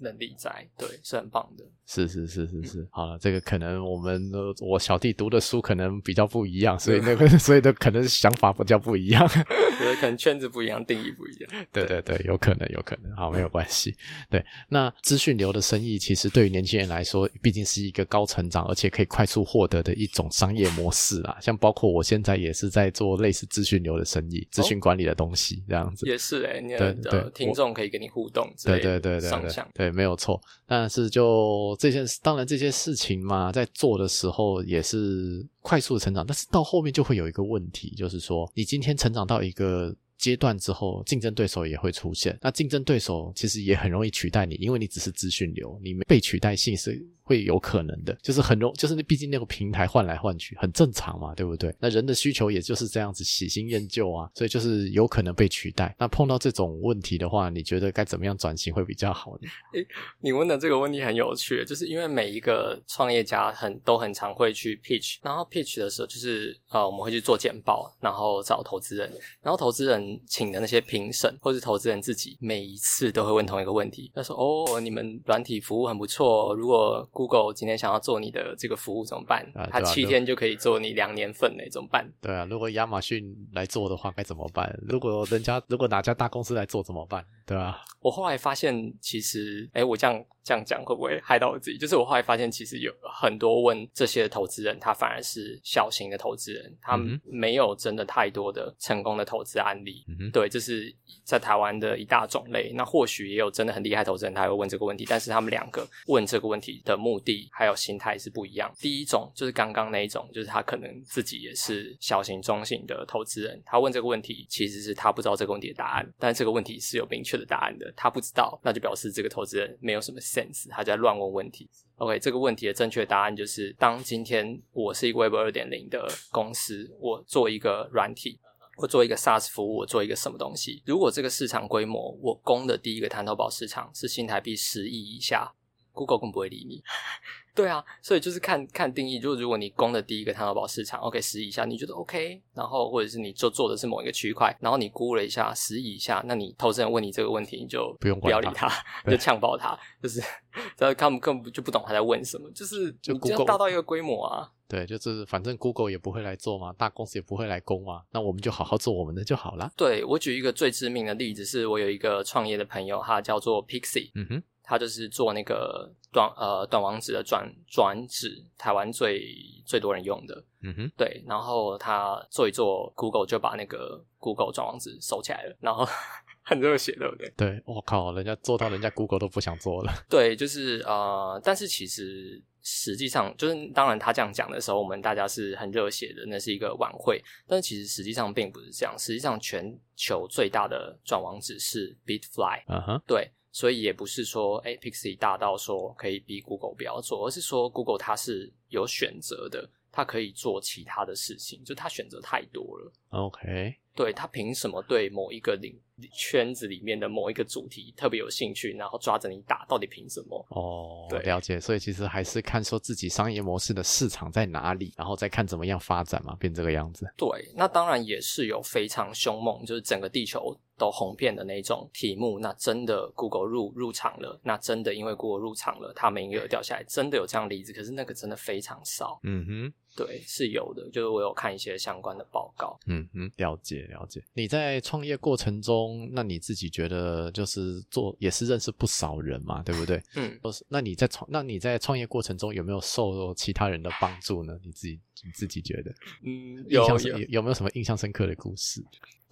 [0.00, 1.64] 能力在，对，是很棒的。
[1.86, 9.26] 是是是是是，好了，这个可能我们我小弟读的书可能比较不一样，所以 那个所以的可能想法比较不一样。
[10.00, 11.66] 可能圈子不一样，定义不一样。
[11.72, 13.12] 对对对，有可能，有可能。
[13.16, 13.94] 好，没有关系。
[14.30, 21.36] 对，那资讯流的生意，其实对于年轻人来说，毕竟是一个高成长而且可以快速获得的一种商业模式啊。
[21.40, 26.06] 像包括我现在也是在做类似资讯流的生意，资讯管理的东西这样子。
[26.06, 30.40] 也是哎，你的听众可以跟你互动，对对对对对，对，没有错。
[30.66, 35.46] 但是就这件事，当然这些事情嘛，在做的时候也是。
[35.62, 42.36] 快速成长，但是到后面就会有一个问题，就是说，你今天成长到一个阶段之后，竞争对手也会出现。
[42.40, 47.06] 那竞争对手其实也很容易取代你，因为你只是资讯流，你被取代性是。
[47.30, 51.72] 会有可能的，就是很容，就是那毕竟那个平台换来换去很正常嘛，对不对？
[51.78, 55.94] 那人的需求也就是这样子喜新厌旧啊，所以就是有可能被取代。
[55.96, 59.48] 那碰到这种问题的话，你觉得该怎么样转型会比较好呢？
[59.78, 59.86] 诶，
[60.18, 69.08] 你问的这个问题很有趣，就是因为每一个创业家很都很常会去 pitch，然后 pitch 的时候就是呃我们会去做简报，然后找投资人，
[69.40, 79.46] 然后投资人请的那些评审或是投资人自己，每一次都会问同一个问题，他说：“哦，你们软体服务很不错，如果。” Google 今天想要做你的这个服务怎么办？
[79.70, 82.10] 他七天就可以做你两年份呢，怎么办？
[82.22, 84.74] 对啊，如果亚马逊来做的话该怎么办？
[84.88, 87.22] 如果人家如果哪家大公司来做怎么办？
[87.44, 90.24] 对啊，我后来发现其实，哎，我这样。
[90.42, 91.78] 这样讲会不会害到我自己？
[91.78, 100.04] 就是我后来发现，其实有很多问这些投资人，他反而是小型的投资人，他没有真的太多的成功的投资案例。
[100.08, 102.72] 嗯对，这是在台湾的一大种类。
[102.74, 108.72] 那或许也有真的很厉害投资人，他会问这个问题，但是他们两个问这个问题的目的还有心态是不一样。
[108.78, 120.18] 第一种就是刚刚那一种，就是他可能自己也是小型中型的投资人，他问这个问题其实是他不知道这个问题的答案，但这个问题是有明确的答案的，他不知道，那就表示这个投资人没有什么。
[120.30, 121.68] sense，他在乱问问题。
[121.96, 128.38] OK，这个问题的正确答案就是：当今天我是一个 Web 二点零的公司，我做一个软体，
[128.78, 130.82] 我做一个 SaaS 服务，我做一个什么东西？
[130.86, 135.52] 如果这个市场规模，我供的第一个弹头宝市场是新台币十亿以下
[135.92, 136.82] ，Google 更不会理你。
[137.52, 139.18] 对啊，所以就是看看定义。
[139.18, 148.70] 就如果你攻的第一个探到宝市场，OK 十以下，你觉得 OK，然后或者是你就做的是某一个区块，然后你估了一下十以下，那你投资人问你这个问题，你就不用不要理他，
[149.10, 150.22] 就呛爆他，就是
[150.78, 154.48] 他他们根本就不懂他在问什么，就是就 Google 大到一个规模啊。
[154.68, 159.68] 对，就是反正 Google 也不会来做嘛，大公司也不会来攻嘛，那我们就好好做我们的就好了。
[159.76, 164.42] 对我举一个最致命的例子，是我有一个创业的朋友，他叫做 Pixie，嗯哼。
[164.70, 169.34] 他就是做那个短呃短网址的转转址，台湾最
[169.66, 171.20] 最多人用的，嗯哼，对。
[171.26, 175.84] 然后他做一做，Google 就把那个 Google 转网址收起来了，然后
[176.46, 177.28] 很热血，对不对？
[177.36, 179.92] 对，我靠，人家做到人家 Google 都不想做了。
[180.08, 187.20] 对，就是呃，但是其实实际上就是，当然他这样讲的时候，我们大家是很热血的，那是一个晚会。
[187.48, 193.32] 但是其实实际上并不是这样，实际上全球最大的转网址是 Bitfly，嗯哼，对。
[193.52, 202.92] 所以也不是说，哎，Pixie 大到说可以逼 Google 不要做，而是说 Google 它是有选择的，它可以做其他的事情，就它选择太多了。
[203.10, 205.76] OK，对，它凭什么对某一个领
[206.12, 210.46] 圈子里面的某一个主题特别有兴趣，然后抓着你打，到底凭什么？
[210.50, 211.60] 哦，对，了解。
[211.60, 217.06] 所以其实还是看说自己商业模式的市场在哪里，然后再看怎么样发展嘛，变这个样子。
[217.16, 220.56] 对，那当然也是有非常凶猛，就是整个地球。
[220.80, 229.20] 都红遍的那种题目，那真的 Google 入入场了，那真的因为 Google 入场了，它名额掉下来，真的有这样例子，可是那个真的非常少。
[229.24, 232.80] 嗯哼，对，是有的，就是我有看一些相关的报告。
[232.86, 234.24] 嗯哼，了解了解。
[234.32, 240.02] 你在创业过程中，那你自己觉得就是做也是认识不少人嘛，对不对？
[240.16, 240.64] 嗯，都是。
[240.68, 244.52] 那你在创那你在创业过程中有没有受其他人的帮助呢？
[244.62, 245.90] 你自己你自己觉得？
[246.24, 248.82] 嗯，有有有有没有什么印象深刻的故事？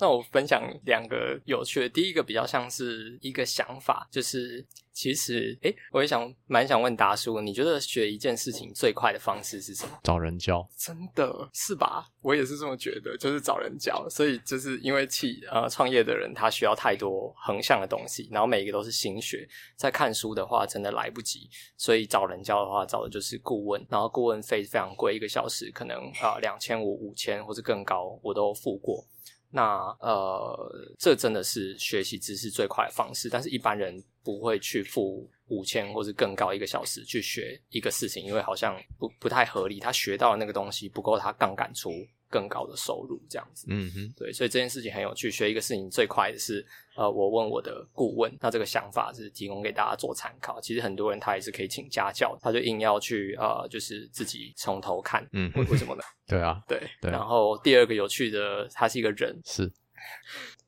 [0.00, 9.98] 那我分享两个有趣的，第一个比较像是一个想法，就是其实，诶，我也想蛮想问达叔，你觉得学一件事情最快的方式是什么？
[10.04, 12.06] 找人教，真的是吧？
[12.20, 29.04] 我也是这么觉得，就是找人教，所以就是因为企呃创业的人他需要太多横向的东西，然后每一个都是新学，在看书的话真的来不及，所以找人教的话找的就是顾问，然后顾问费非常贵，一个小时可能啊两千五、五千或者更高，我都付过。
[29.48, 41.92] 那呃，这真的是学习知识最快的方式，但是一般人不会去付五千或是更高一个小时去学一个事情，因为好像不不太合理，他学到的那个东西不够他杠杆出
[42.30, 43.66] 更高的收入，这样子。
[43.68, 45.30] 嗯哼，对，所以这件事情很有趣。
[45.30, 46.64] 学一个事情最快的是，
[46.96, 50.60] 呃，我问我的顾问，那这个想法是提供给大家做参考。
[50.60, 56.02] 其实很多人他也是可以请家教，他就硬要去呃，就是自己从头看，嗯为为什么呢？
[56.28, 59.70] 对啊，对，对然后第二个有趣的，他是一个人，是，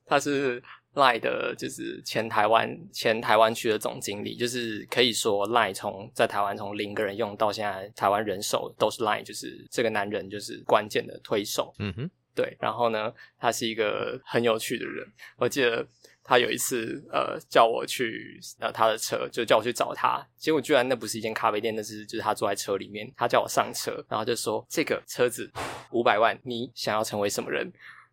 [0.05, 0.61] 他是
[0.95, 11.73] 赖的，就是前台湾前台湾区的总经理，就是可以说赖从在台湾从零个人用到现在，台湾人手都是赖，就是这个男人就是关键的推手。
[11.79, 15.07] 嗯哼，对，然后呢，他是一个很有趣的人。
[15.37, 15.87] 我记得
[16.23, 25.49] 他有一次呃叫我去呃他的车，就叫我去找他，结果居然那不是一间咖啡店，那是就是他坐在车里面，他叫我上车，然后就说这个车子
[25.91, 27.71] 五百万，你想要成为什么人？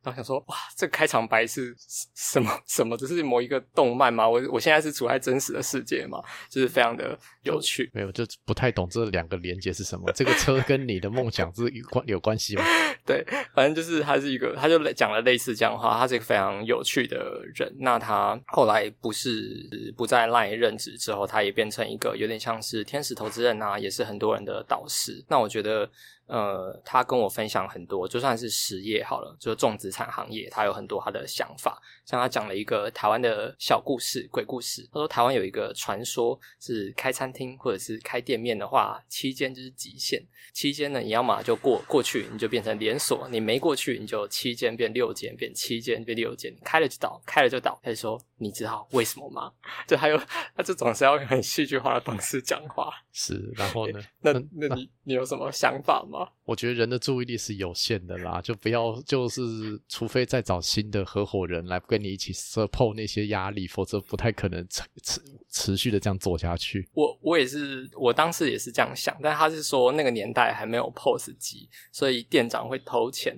[0.09, 1.77] 然后想说，哇，这个开场白是
[2.14, 2.97] 什么什么？
[2.97, 4.27] 这是某一个动漫吗？
[4.27, 6.18] 我我现在是处在真实的世界嘛，
[6.49, 7.90] 就是非常的有趣。
[7.92, 10.11] 没有，就不太懂这两个连接是什么。
[10.12, 12.64] 这个车跟你的梦想是有关有关系吗？
[13.05, 13.23] 对，
[13.55, 17.71] 反正就是他是一个，他就讲了类似这样的话，他是一个非常有趣的人。
[17.81, 25.23] 那他后来不是不在 LINE 任职之后，他也变成一个有点像是天使投资人啊，也是很多人的导师。
[25.29, 25.90] 那我觉得。
[26.29, 31.83] 呃，他跟我分享很多，就算是实业好了，就是重资产行业，他有很多他的想法。
[32.09, 34.88] 像他讲了一个台湾的小故事、鬼故事。
[34.90, 40.27] 他说台湾有一个传说，是开餐厅或者是开店面的话，期间就是极限。
[40.55, 47.79] 期间呢，你要么就过过去，你就变成连锁；你没过去，你就七间变六间，变七间变六间，开了就倒，开了就倒。
[47.83, 49.53] 他就说：“你知道为什么吗？”
[49.87, 50.18] 就还有
[50.57, 52.90] 他就总是要用很戏剧化的方式讲话。
[53.12, 54.01] 是，然后呢？
[54.23, 56.27] 那那你你有什么想法吗？
[56.44, 59.42] 我觉得人的注意力是有限的啦，就不要就是，
[59.87, 66.88] 除非再找新的合伙人来跟你一起 support 那些压力，否则不太可能持持持续的这样做下去。
[66.94, 73.37] 我我也是，我当时也是这样想，但他是说那个年代还没有 POS 机，所以店长会偷钱，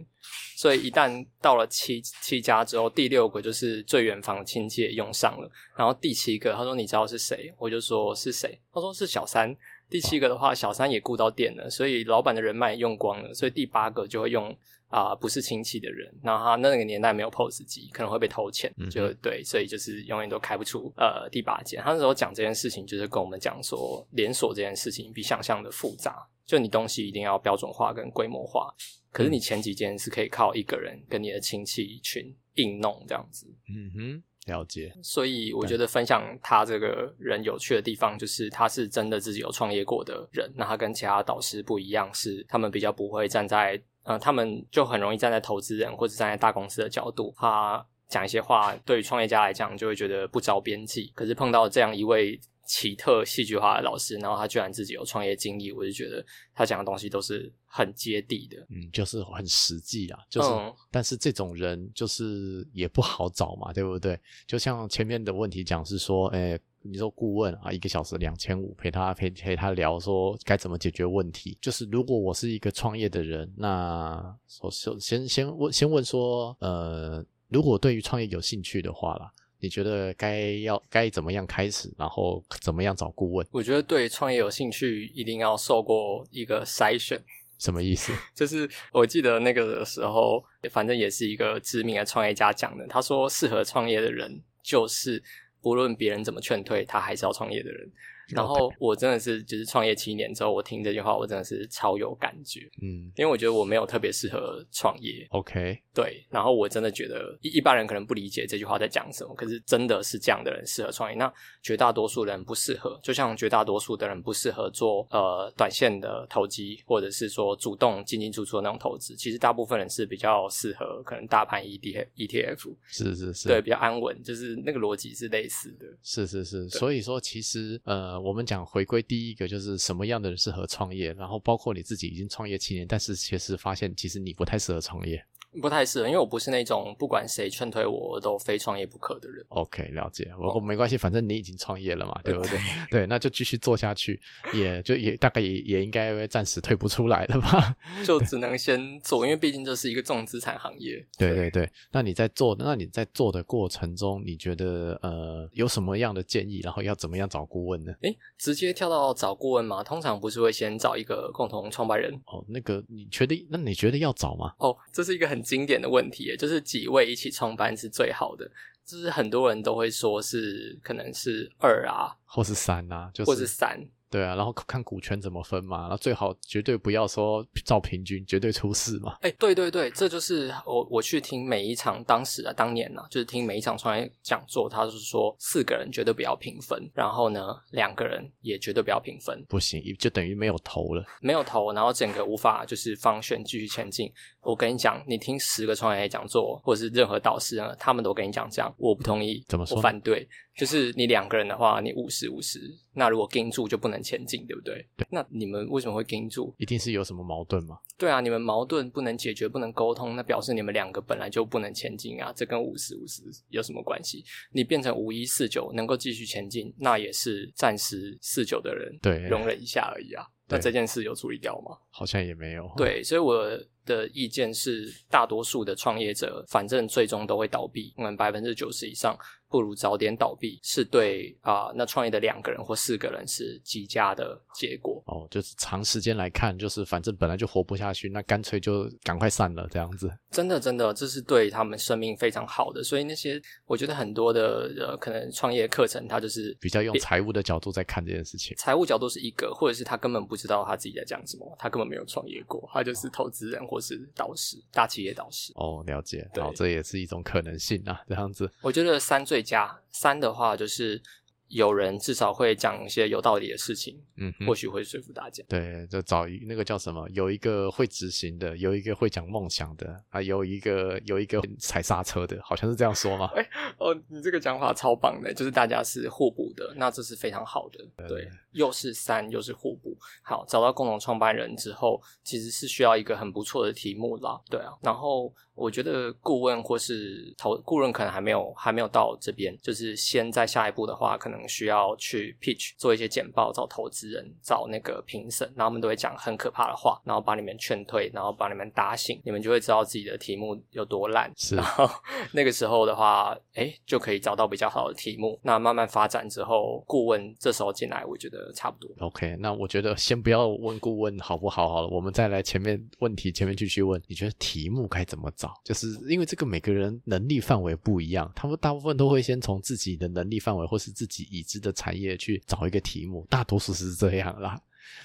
[0.57, 9.57] 所以一旦到了七七家之后，第六个就是最远房亲戚也用上了，然后第七个他说你知道是谁，我就说是谁，他说是小三。
[9.89, 14.57] 第七个的话，小三也顾到店了，所以老板的人脉用光了，所以第八个就会用
[14.91, 16.13] 啊、不是亲戚的人。
[16.23, 21.81] 然后他那个年代没有 POS 机，可能会被偷钱，就对，所以就是永远都开不出呃第八间。
[21.83, 28.75] 他那时候讲这件事情，就是跟我们讲说，连锁这件事情比想象的复杂，就你东西一定要标准化跟规模化。
[29.13, 34.93] 可是你前几间是可以靠一个人跟你的亲戚群硬弄这样子，嗯哼，了解。
[35.03, 40.49] 所以我觉得分享他这个人有趣的地方，就是他是真的自己有创业过的人。
[40.55, 51.13] 那他跟其他导师不一样，是他们比较不会站在呃，他们就很容易站在投资人或者站在大公司的角度，他讲一些话，对于创业家来讲就会觉得不着边际。
[51.15, 58.57] 可是碰到这样一位奇特戏剧化的老师，然后他居然自己有创业经历，我就觉得他讲的东西都是很接地的。
[58.69, 64.19] 嗯，就是很实际啊，就是，嗯但是这种人就是也不好找嘛，对不对？
[64.45, 71.57] 就像前面的问题讲是说，诶，你说顾问啊，一个小时两千五，陪他陪陪他聊说该怎么解决问题。
[71.61, 79.31] 就是如果我是一个创业的人，那首首先先问先问说，呃，如果对于创业有兴趣的话啦，
[79.61, 83.47] 你觉得该要该怎么样开始，然后怎么样找顾问？
[83.53, 87.23] 我觉得对创业有兴趣，一定要受过一个筛选。
[87.61, 88.13] 什么意思？
[88.35, 92.85] 就是我记得那个时候，反正也是一个知名的创业家讲的。
[92.89, 95.23] 他说，适合创业的人，就是
[95.61, 97.89] 不论别人怎么劝退，他还是要创业的人。
[98.35, 105.27] 然后我真的是，就是创业七年之后，我听这句话，我真的是超有感觉，嗯因为我觉得我没有特别适合创业。
[105.31, 125.87] ，OK，对，然后我真的觉得一一般人可能不理解这句话在讲什么，可是真的是这样的人适合创业，那绝大多数人不适合，就像绝大多数的人不适合做呃短线的投机，或者是说主动进进出出的那种投资，其实大部分人是比较适合可能大盘 E D ETF，是是是，对，比较安稳，就是那个逻辑是类似的。
[126.03, 135.25] 是是是，所以说其实呃，呃，我们讲回归第一个就是什么样的人适合创业，然后包括你自己已经创业七年，但是其实发现其实你不太适合创业。
[135.61, 139.45] 不太适合，因为我不是那种不管谁劝退我我都非创业不可的人。
[139.49, 142.59] OK，了解，我我没关系，反正你已经创业了嘛，对不对？
[142.91, 144.21] 对，那就继续做下去，
[144.53, 147.75] 也就也大概也也应该会暂时退不出来了吧？
[148.05, 151.05] 就只能先做，因为毕竟这是一个重资产行业。
[151.19, 156.61] 对对对，那你在做，那你在做的过程中，你觉得呃有什么样的建议？
[156.63, 157.93] 然后要怎么样找顾问呢？
[158.03, 159.83] 诶，直接跳到找顾问嘛？
[159.83, 162.13] 通常不是会先找一个共同创办人？
[162.27, 164.53] 哦，那个你觉得，那你觉得要找吗？
[164.59, 168.51] 哦，这是一个很经典的问题耶，就是几位一起创办是最好的。
[168.85, 173.79] 就是很多人都会说是可能是二啊，或是三啊，就是或是三。
[174.11, 179.17] 对啊，然后看股权怎么分嘛，然后最好绝对不要说照平均，绝对出事嘛。
[179.21, 187.41] 哎，对对对，这就是我我去听每一场当时啊，当年呢、就是听每一场创业讲座，他是说四个人绝对不要平分，然后呢
[187.71, 191.05] 两个人也绝对不要平分，不行，就等于没有头了。
[191.21, 194.13] 没有投，然后整个无法就是方选继续前进。
[194.43, 200.27] 我跟你讲，你听十个创业讲座，或者是任何导师呢，他们都跟你讲这样，我不同意，怎么说我反对。
[200.57, 202.61] 就是你两个人的话，你五十五十，
[202.93, 204.85] 那如果盯住就不能前进，对不对？
[204.97, 205.07] 对。
[205.11, 206.55] 那你们为什么会盯住？
[206.59, 207.79] 一定是有什么矛盾吗？
[207.97, 212.33] 对啊，你们矛盾不能解决，不能沟通，那表示你们两个本来就不能前进啊。
[212.35, 214.25] 这跟五十五十有什么关系？
[214.53, 220.25] 你变成五一四九能够继续前进，那也是暂时四九的人对容忍一下而已啊。
[220.49, 221.79] 那这件事有处理掉吗？
[221.91, 222.69] 好像也没有。
[222.77, 223.49] 对，所以我
[223.87, 229.17] 的意见是，大多数的创业者，反正最终都会倒闭，嗯，百分之九十以上，
[229.51, 235.03] 不如早点倒闭，是对啊、那创业的两个人或四个人是极佳的结果。
[235.07, 240.09] 哦，就是长时间来看，就是反正本来就活不下去，那干脆就赶快散了这样子。
[240.31, 242.83] 真的，真的，这是对他们生命非常好的。
[242.85, 248.57] 所以那些我觉得很多的呃，可能创业课程，他就是比较用财务的角度在看这件事情。
[248.57, 255.53] 财务角度是一个，或者是他根本不知道他自己在讲什么，他根本没有创业过，他就是投资人或是导师，大企业导师。
[255.57, 258.49] 哦，了解，对好，这也是一种可能性啊，这样子。
[258.63, 261.01] 我觉得三最佳，三的话就是
[261.49, 265.43] 有人至少会讲一些有道理的事情，嗯或许会说服大家。
[265.49, 273.29] 对，就找一那个叫什么，有一个会执行的，有一个会讲梦想的，啊，有一个有一个踩刹车的，好像是这样说吗？
[273.79, 277.85] 哦，你这个讲法超棒的，就是大家是互补的，那这是非常好的。
[278.07, 279.99] 对，又是三，又是互补。
[280.23, 284.41] 好，找到共同创办人之后，其实是需要一个很不错的题目啦。
[284.49, 301.31] 对啊，然后我觉得顾问或是投顾问可能还没有还没有到这边，就是先在下一步的话，可能需要去 pitch 做一些简报，找投资人，找那个评审，然后他们都会讲很可怕的话，然后把你们劝退，然后把你们打醒，你们就会知道自己的题目有多烂。
[301.37, 301.89] 是然后
[302.33, 305.39] 那个时候的话，哎，就可以找到比较好的题目。
[305.43, 308.91] 那慢慢发展之后，顾问这时候进来，我觉得差不多。
[309.07, 315.50] OK，那我觉得先不要问顾问好不好好了，我们再来前面问题前面继续问，你觉得题目该怎么找？
[315.65, 324.61] 就是因为这个每个人能力范围不一样，他们大部分都会先从自己的能力范围或是自己已知的产业去找一个题目，大多数是这样啦，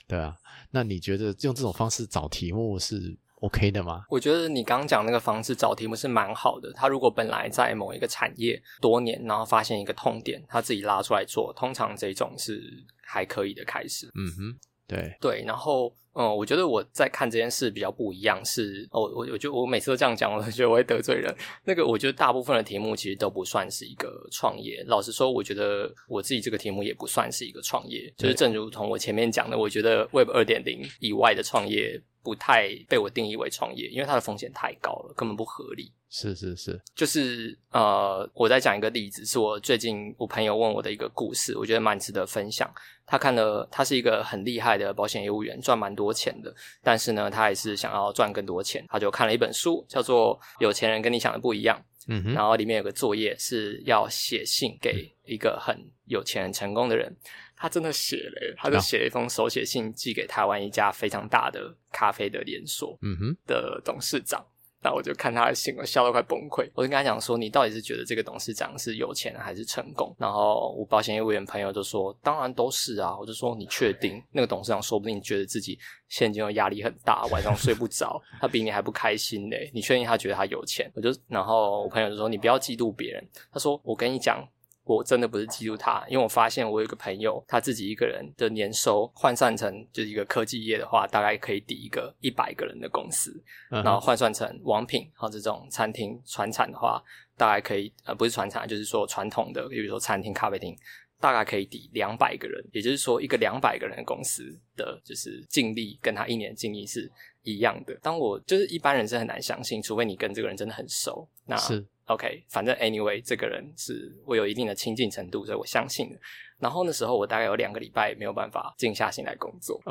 [0.08, 0.36] 对啊。
[0.72, 4.06] 那你觉得用这种方式找题目是 OK 的吗？
[4.10, 6.72] 我觉得你刚刚讲那个方式找题目是蛮好的。
[6.74, 12.62] 他如果本来在某一个产业多年，然后发现一个痛点，他自己拉出来做，通常这种是
[13.04, 14.08] 还可以的开始。
[14.16, 21.36] 嗯哼，对，对，然后嗯，我觉得我在看这件事比较不一样是，哦，我我觉得我每次都这样讲，我都觉得我会得罪人。
[21.66, 24.82] 那个我觉得大部分的题目其实都不算是一个创业。
[24.88, 35.92] 老实说，我觉得我自己这个题目也不算是一个创业，就是正如同我前面讲的，我觉得 Web 二点零以外的创业不太被我定义为创业，因为它的风险太高了，根本不合理。
[36.10, 42.72] 是是是，就是呃，我再讲一个例子，是我最近我朋友问我的一个故事，我觉得蛮值得分享。
[43.06, 51.78] 他看了，他是一个很厉害的保险业务员，赚蛮多钱的，但是呢，他还是想要赚更多钱，他就看了一本书，叫做《有钱人跟你想的不一样》，
[52.08, 57.16] 嗯哼，然后里面有个作业是要写信给一个很有钱、很成功的人。
[57.58, 62.98] 他真的写了，他就啊写了一封手写信寄给台湾一家非常大的咖啡的连锁。
[63.02, 64.46] 嗯哼，的董事长。
[64.82, 66.70] 那我就看他的信，我笑得快崩溃。
[66.76, 74.22] 我就跟他讲说：“你到底是觉得这个董事长是有钱还是成功？”然后我保险业务员朋友就说：“当然都是啊。”我就说：“你确定？
[74.32, 79.72] 那个董事长说不定觉得自己现金流压力很大，晚上睡不着， 他比你还不开心嘞。
[79.74, 84.48] 你确定他觉得他有钱？”我就然后我朋友就说：“你不要嫉妒别人。”他说：“我跟你讲。”
[84.86, 93.32] 我真的不是嫉妒他，因为我发现我有一个朋友，他自己一个人的年收换算成就是一个科技业的话，大概可以抵一个一百个人的公司。
[93.72, 97.04] 嗯然后哼换算成王品和这种餐厅传产的话，
[97.36, 100.78] 大概可以呃不是传产，就是说传统的，比如说餐厅、咖啡厅，
[101.20, 104.44] 大概可以抵两百个人，也就是说，一个两百个人的公司
[104.76, 107.12] 的就是净利跟他一年净利是
[107.42, 107.96] 一样的。
[108.04, 111.28] 当我就是一般人是很难相信，除非你跟这个人真的很熟。
[111.48, 116.20] 那是 OK，反正 anyway，这个人是我有一定的亲近程度，所以我相信的。
[116.58, 119.82] 然后那时候我大概有两个礼拜没有办法静下心来工作，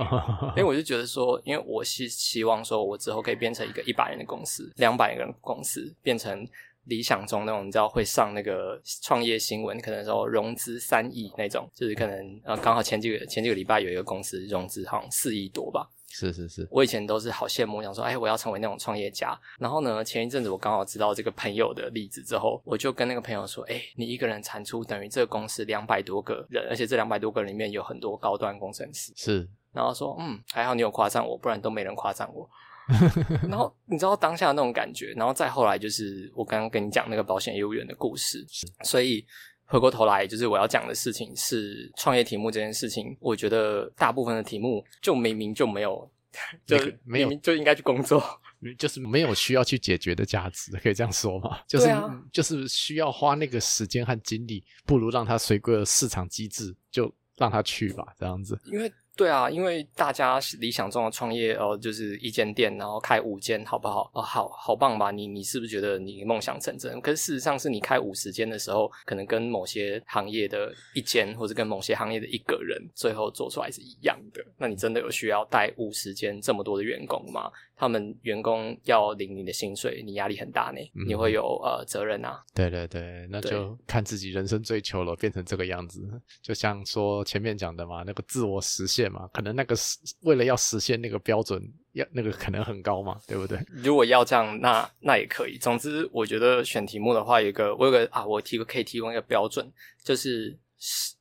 [0.56, 6.48] 因为我就觉得说，因为我是希望说我之后可以变成一个一百人的公司、两百人的公司，变成
[6.84, 15.90] 理想中那种你知道会上那个创业新闻，可能说融资三亿那种，就是可能呃刚好前几个前几个礼拜有一个公司融资好像四亿多吧。
[16.16, 19.36] 是是是，我以前都是好羡慕，想说，哎，我要成为那种创业家。
[19.58, 29.12] 然后呢，前一阵子我刚好知道这个朋友的例子之后，我就跟那个朋友说，哎，你一个人产出等于这个公司两百多个人，而且这两百多个人里面有很多高端工程师。
[29.16, 32.48] 是，然后说，嗯，还好你有夸赞我，不然都没人夸赞我。
[33.50, 38.46] 然后你知道当下那种感觉，然后再后来就是我刚刚跟你讲那个保险业务员的故事，
[38.84, 39.26] 所以。
[39.66, 43.16] 回过头来，就是我要讲的事情是创业题目这件事情。
[43.20, 46.10] 我觉得大部分的题目就明明就没有，
[46.66, 48.22] 就没有就应该去工作，
[48.78, 51.60] 就是没有需要去解决的价值，可以这样说吗？
[51.66, 51.88] 就是
[52.32, 58.60] 就是需要花那个时间和精力，不如让它随个市场机制，就让它去吧，这样子。
[58.66, 58.92] 因为。
[59.16, 64.10] 对啊，因为大家理想中的创业哦，就是一间店，然后开五间，好不好？
[64.12, 65.10] 哦，好好棒吧？
[65.10, 67.00] 你你是不是觉得你梦想成真？
[67.00, 74.44] 可是事实上是你开五十间的时候，可能跟某些行业的一间，或者跟某些行业的一个人，最后做出来是一样的。
[74.58, 77.50] 那你真的有需要带五十间这么多的员工吗？
[77.76, 82.40] 他们员工要领你的薪水，你压力很大呢，你会有呃责任啊。
[82.54, 86.00] 对对对，那就看自己人生追求了，变成这个样子。
[86.40, 93.59] 就像说前面讲的嘛，那个自我实现嘛，可能那个是为了要实现那个标准，要那个可能很高嘛，对不对？
[93.72, 95.59] 如果要这样，那那也可以。
[95.59, 100.59] 总之，我觉得选题目的话，有一个我有个啊，我提个可以提供一个标准，就是。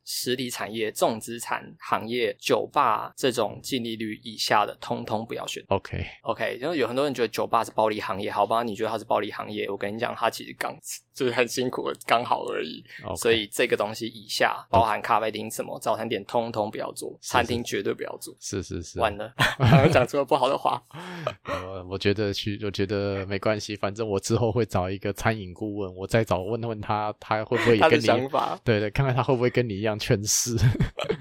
[0.03, 5.63] 实实体产业、重资产行业、酒吧这种净利率以下的，通通不要选。
[5.67, 8.63] OK，OK，因为有很多人觉得酒吧是暴利行业，好吧？
[8.63, 9.69] 你觉得它是暴利行业？
[9.69, 10.75] 我跟你讲，它其实刚
[11.13, 12.83] 就是很辛苦，刚好而已。
[13.15, 18.35] 所以这个东西以下，包含咖啡厅、什么早餐店，通通不要做，餐厅绝对不要做。
[18.39, 19.31] 是是是，完了，
[19.93, 20.81] 讲出了不好的话。
[21.45, 28.59] 呃，我觉得去，我觉得没关系，反正我之后会找一个餐饮顾问，我再找问问他，他会不会也跟你想法？
[28.63, 29.92] 对对，看看他会不会跟你一样。
[29.97, 30.55] 全是，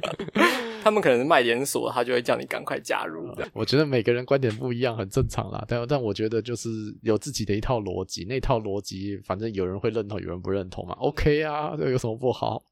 [0.82, 3.28] 他们可能是卖连锁，他就会叫你赶快加入。
[3.52, 5.64] 我觉得每个人观点不一样，很正常啦。
[5.68, 6.68] 但但我觉得就是
[7.02, 10.94] 有自己的一套逻辑，那套逻辑反正有人会认同，有人不认同嘛。
[10.94, 12.62] OK 啊，这有什么不好？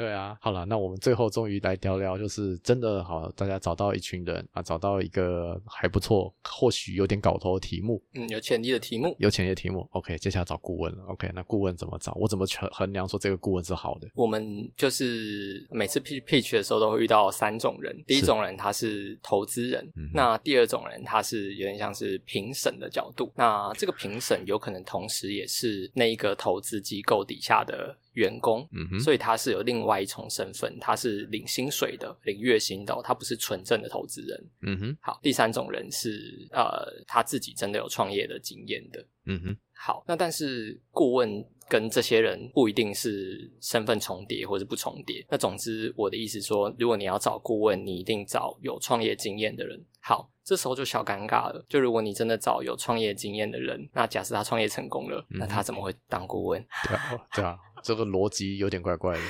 [0.00, 9.86] 对啊，好了，那我们最后终于来聊聊，就是真的好，大家找到一群人啊，找到一个还不错，或许有点搞头的题目，嗯，有潜力的题目，有潜力的题目。
[9.92, 11.04] OK，接下来找顾问了。
[11.08, 12.14] OK，那顾问怎么找？
[12.14, 14.08] 我怎么衡衡量说这个顾问是好的？
[14.14, 27.94] 我们就是每次 pitch pitch 的时候都会遇到三种人，第一种人他是投资人，那第二种人他是有点像是评审的角度，那这个评审有可能同时也是那一个投资机构底下的。
[28.12, 34.50] 员工，嗯所以他是有另外一重身份，他是领薪水的，领月薪的，他不是纯正的投资人。
[34.62, 39.04] 嗯哼，好，第三种人是呃他自己真的有创业的经验的。
[39.26, 45.24] 嗯哼，好，那但是顾问跟这些人不一定是身份重叠或者不重叠。
[45.30, 49.80] 那总之我的意思说，如果你要找顾问，你一定找有创业经验的人。
[50.02, 51.64] 好，这时候就小尴尬了。
[51.68, 56.66] 就如果你真的找有创业经验的人，那假设他创业成功了，那他怎么会当顾问？
[56.88, 57.58] 对啊，对啊。
[57.82, 59.22] 这个逻辑有点怪怪的，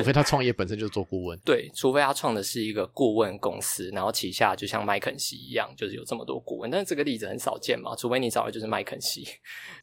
[0.00, 1.38] 除非他创业本身就是做顾问。
[1.44, 6.70] 对，除非他创的是一个顾问公司，然后旗下就像麦肯锡一样，就是有这么多顾问。
[6.70, 9.26] 但是这个例子很少见嘛，除非你找的就是麦肯锡。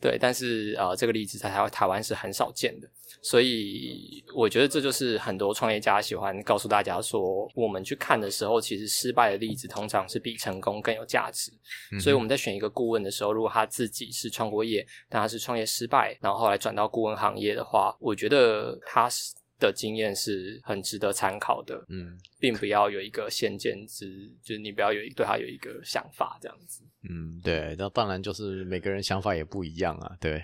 [0.02, 2.90] 对，但是呃，这个例子在台台湾是很少见的，
[3.22, 11.52] 所以我觉得这就是很多创业家喜欢告诉大家说，我们去看的时候，其实失败的例子通常是比成功更有价值。
[12.00, 19.34] 所以我们在选一个顾问的时候，如果他自己是创过业，但他是创业失败，然后后来转到顾问行业的话，我觉得他是。
[19.60, 30.42] 的经验是很值得参考的，嗯，并不要有一个先见之，就是你不要有对他有一个想法这样子，嗯，对，那当然就是每个人想法也不一样啊，对，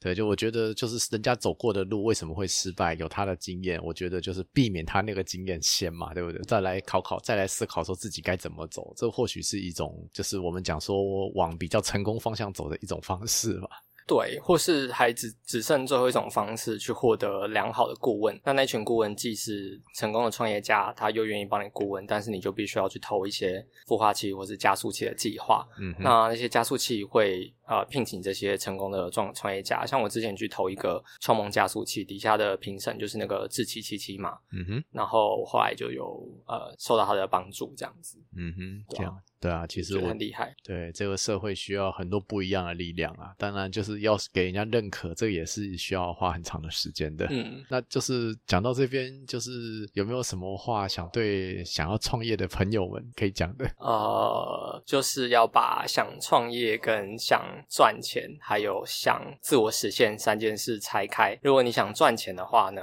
[0.00, 6.40] 对，就我觉得就是人家走过的路为什么会失败，有他的经验，我觉得就是避免他那个经验先嘛，对不对？
[6.42, 13.68] 再来考考，再来思考说自己该怎么走，这或许是一种就是我们讲说往比较成功方向走的一种方式吧。
[14.08, 18.40] 对，或是还只只剩最后一种方式去获得良好的顾问。
[18.42, 25.68] 那那群顾问既是成功的创业家，他又愿意帮你顾问，但是你就必须要去投一些孵化器或是加速器的计划。
[25.78, 40.54] 嗯，那那些加速器会呃聘请这些成功的创创业家，像我之前去投一个创梦加速器，底下的评审就是那个志奇七七嘛，嗯哼，然后后来就有呃受到他的帮助，这样子，嗯哼，对啊这样对啊，其实我很厉害。
[40.64, 47.26] 对这个社会需要很多不一样的力量啊，当然就是要给人家认可，这个也是需要花很长的时间的。
[47.30, 53.64] 嗯，那就是讲到这边，就是有没有什么话想对想要创业的朋友们可以讲的？
[53.78, 61.38] 呃，就是要把想创业跟想赚钱，还有想自我实现三件事拆开。
[61.42, 62.82] 如果你想赚钱的话呢，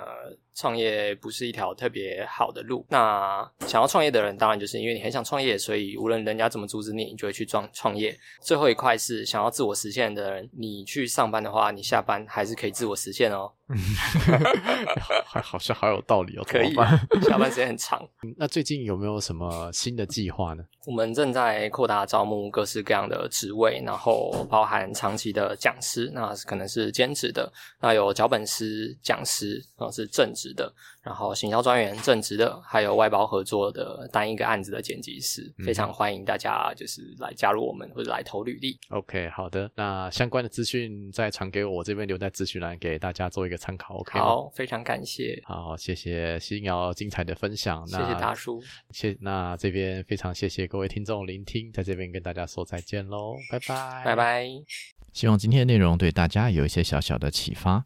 [0.55, 2.85] 创业不是一条特别好的路。
[2.89, 8.17] 那想要创业的人，当然就是因为你很想创业，所以无论人家怎么阻止你，你就会去创创业。
[8.41, 13.51] 最后一块是想要自我实现的人，你去上班的话，你下班还是可以自我实现哦，
[15.25, 16.73] 还好像好有道理哦，可以？
[17.23, 18.07] 下班时间很长。
[18.37, 20.63] 那最近有没有什么新的计划呢？
[20.85, 27.51] 我们正在扩大招募各式各样的职位，然后包含长期的讲师，那可能是兼职的，
[27.81, 38.77] 那有脚本师、讲师，然后是正职的，然后行销专员正职的，还有外包合作的单一个案子的剪辑师，非常欢迎大家就是来加入我们或者来投履历。
[38.89, 43.95] OK，好的，那相关的资讯再传给我，我这边留在资讯栏给大家做一个参考。
[43.95, 47.85] OK，好，非常感谢，好，谢谢新瑶精彩的分享。
[47.87, 54.15] 谢那谢大叔，谢那这边非常谢谢各位听众聆听，在这边跟大家说再见喽，拜拜，拜。
[54.15, 54.47] 拜。
[55.13, 57.85] 希望今天的内容对大家有一些小小的启发。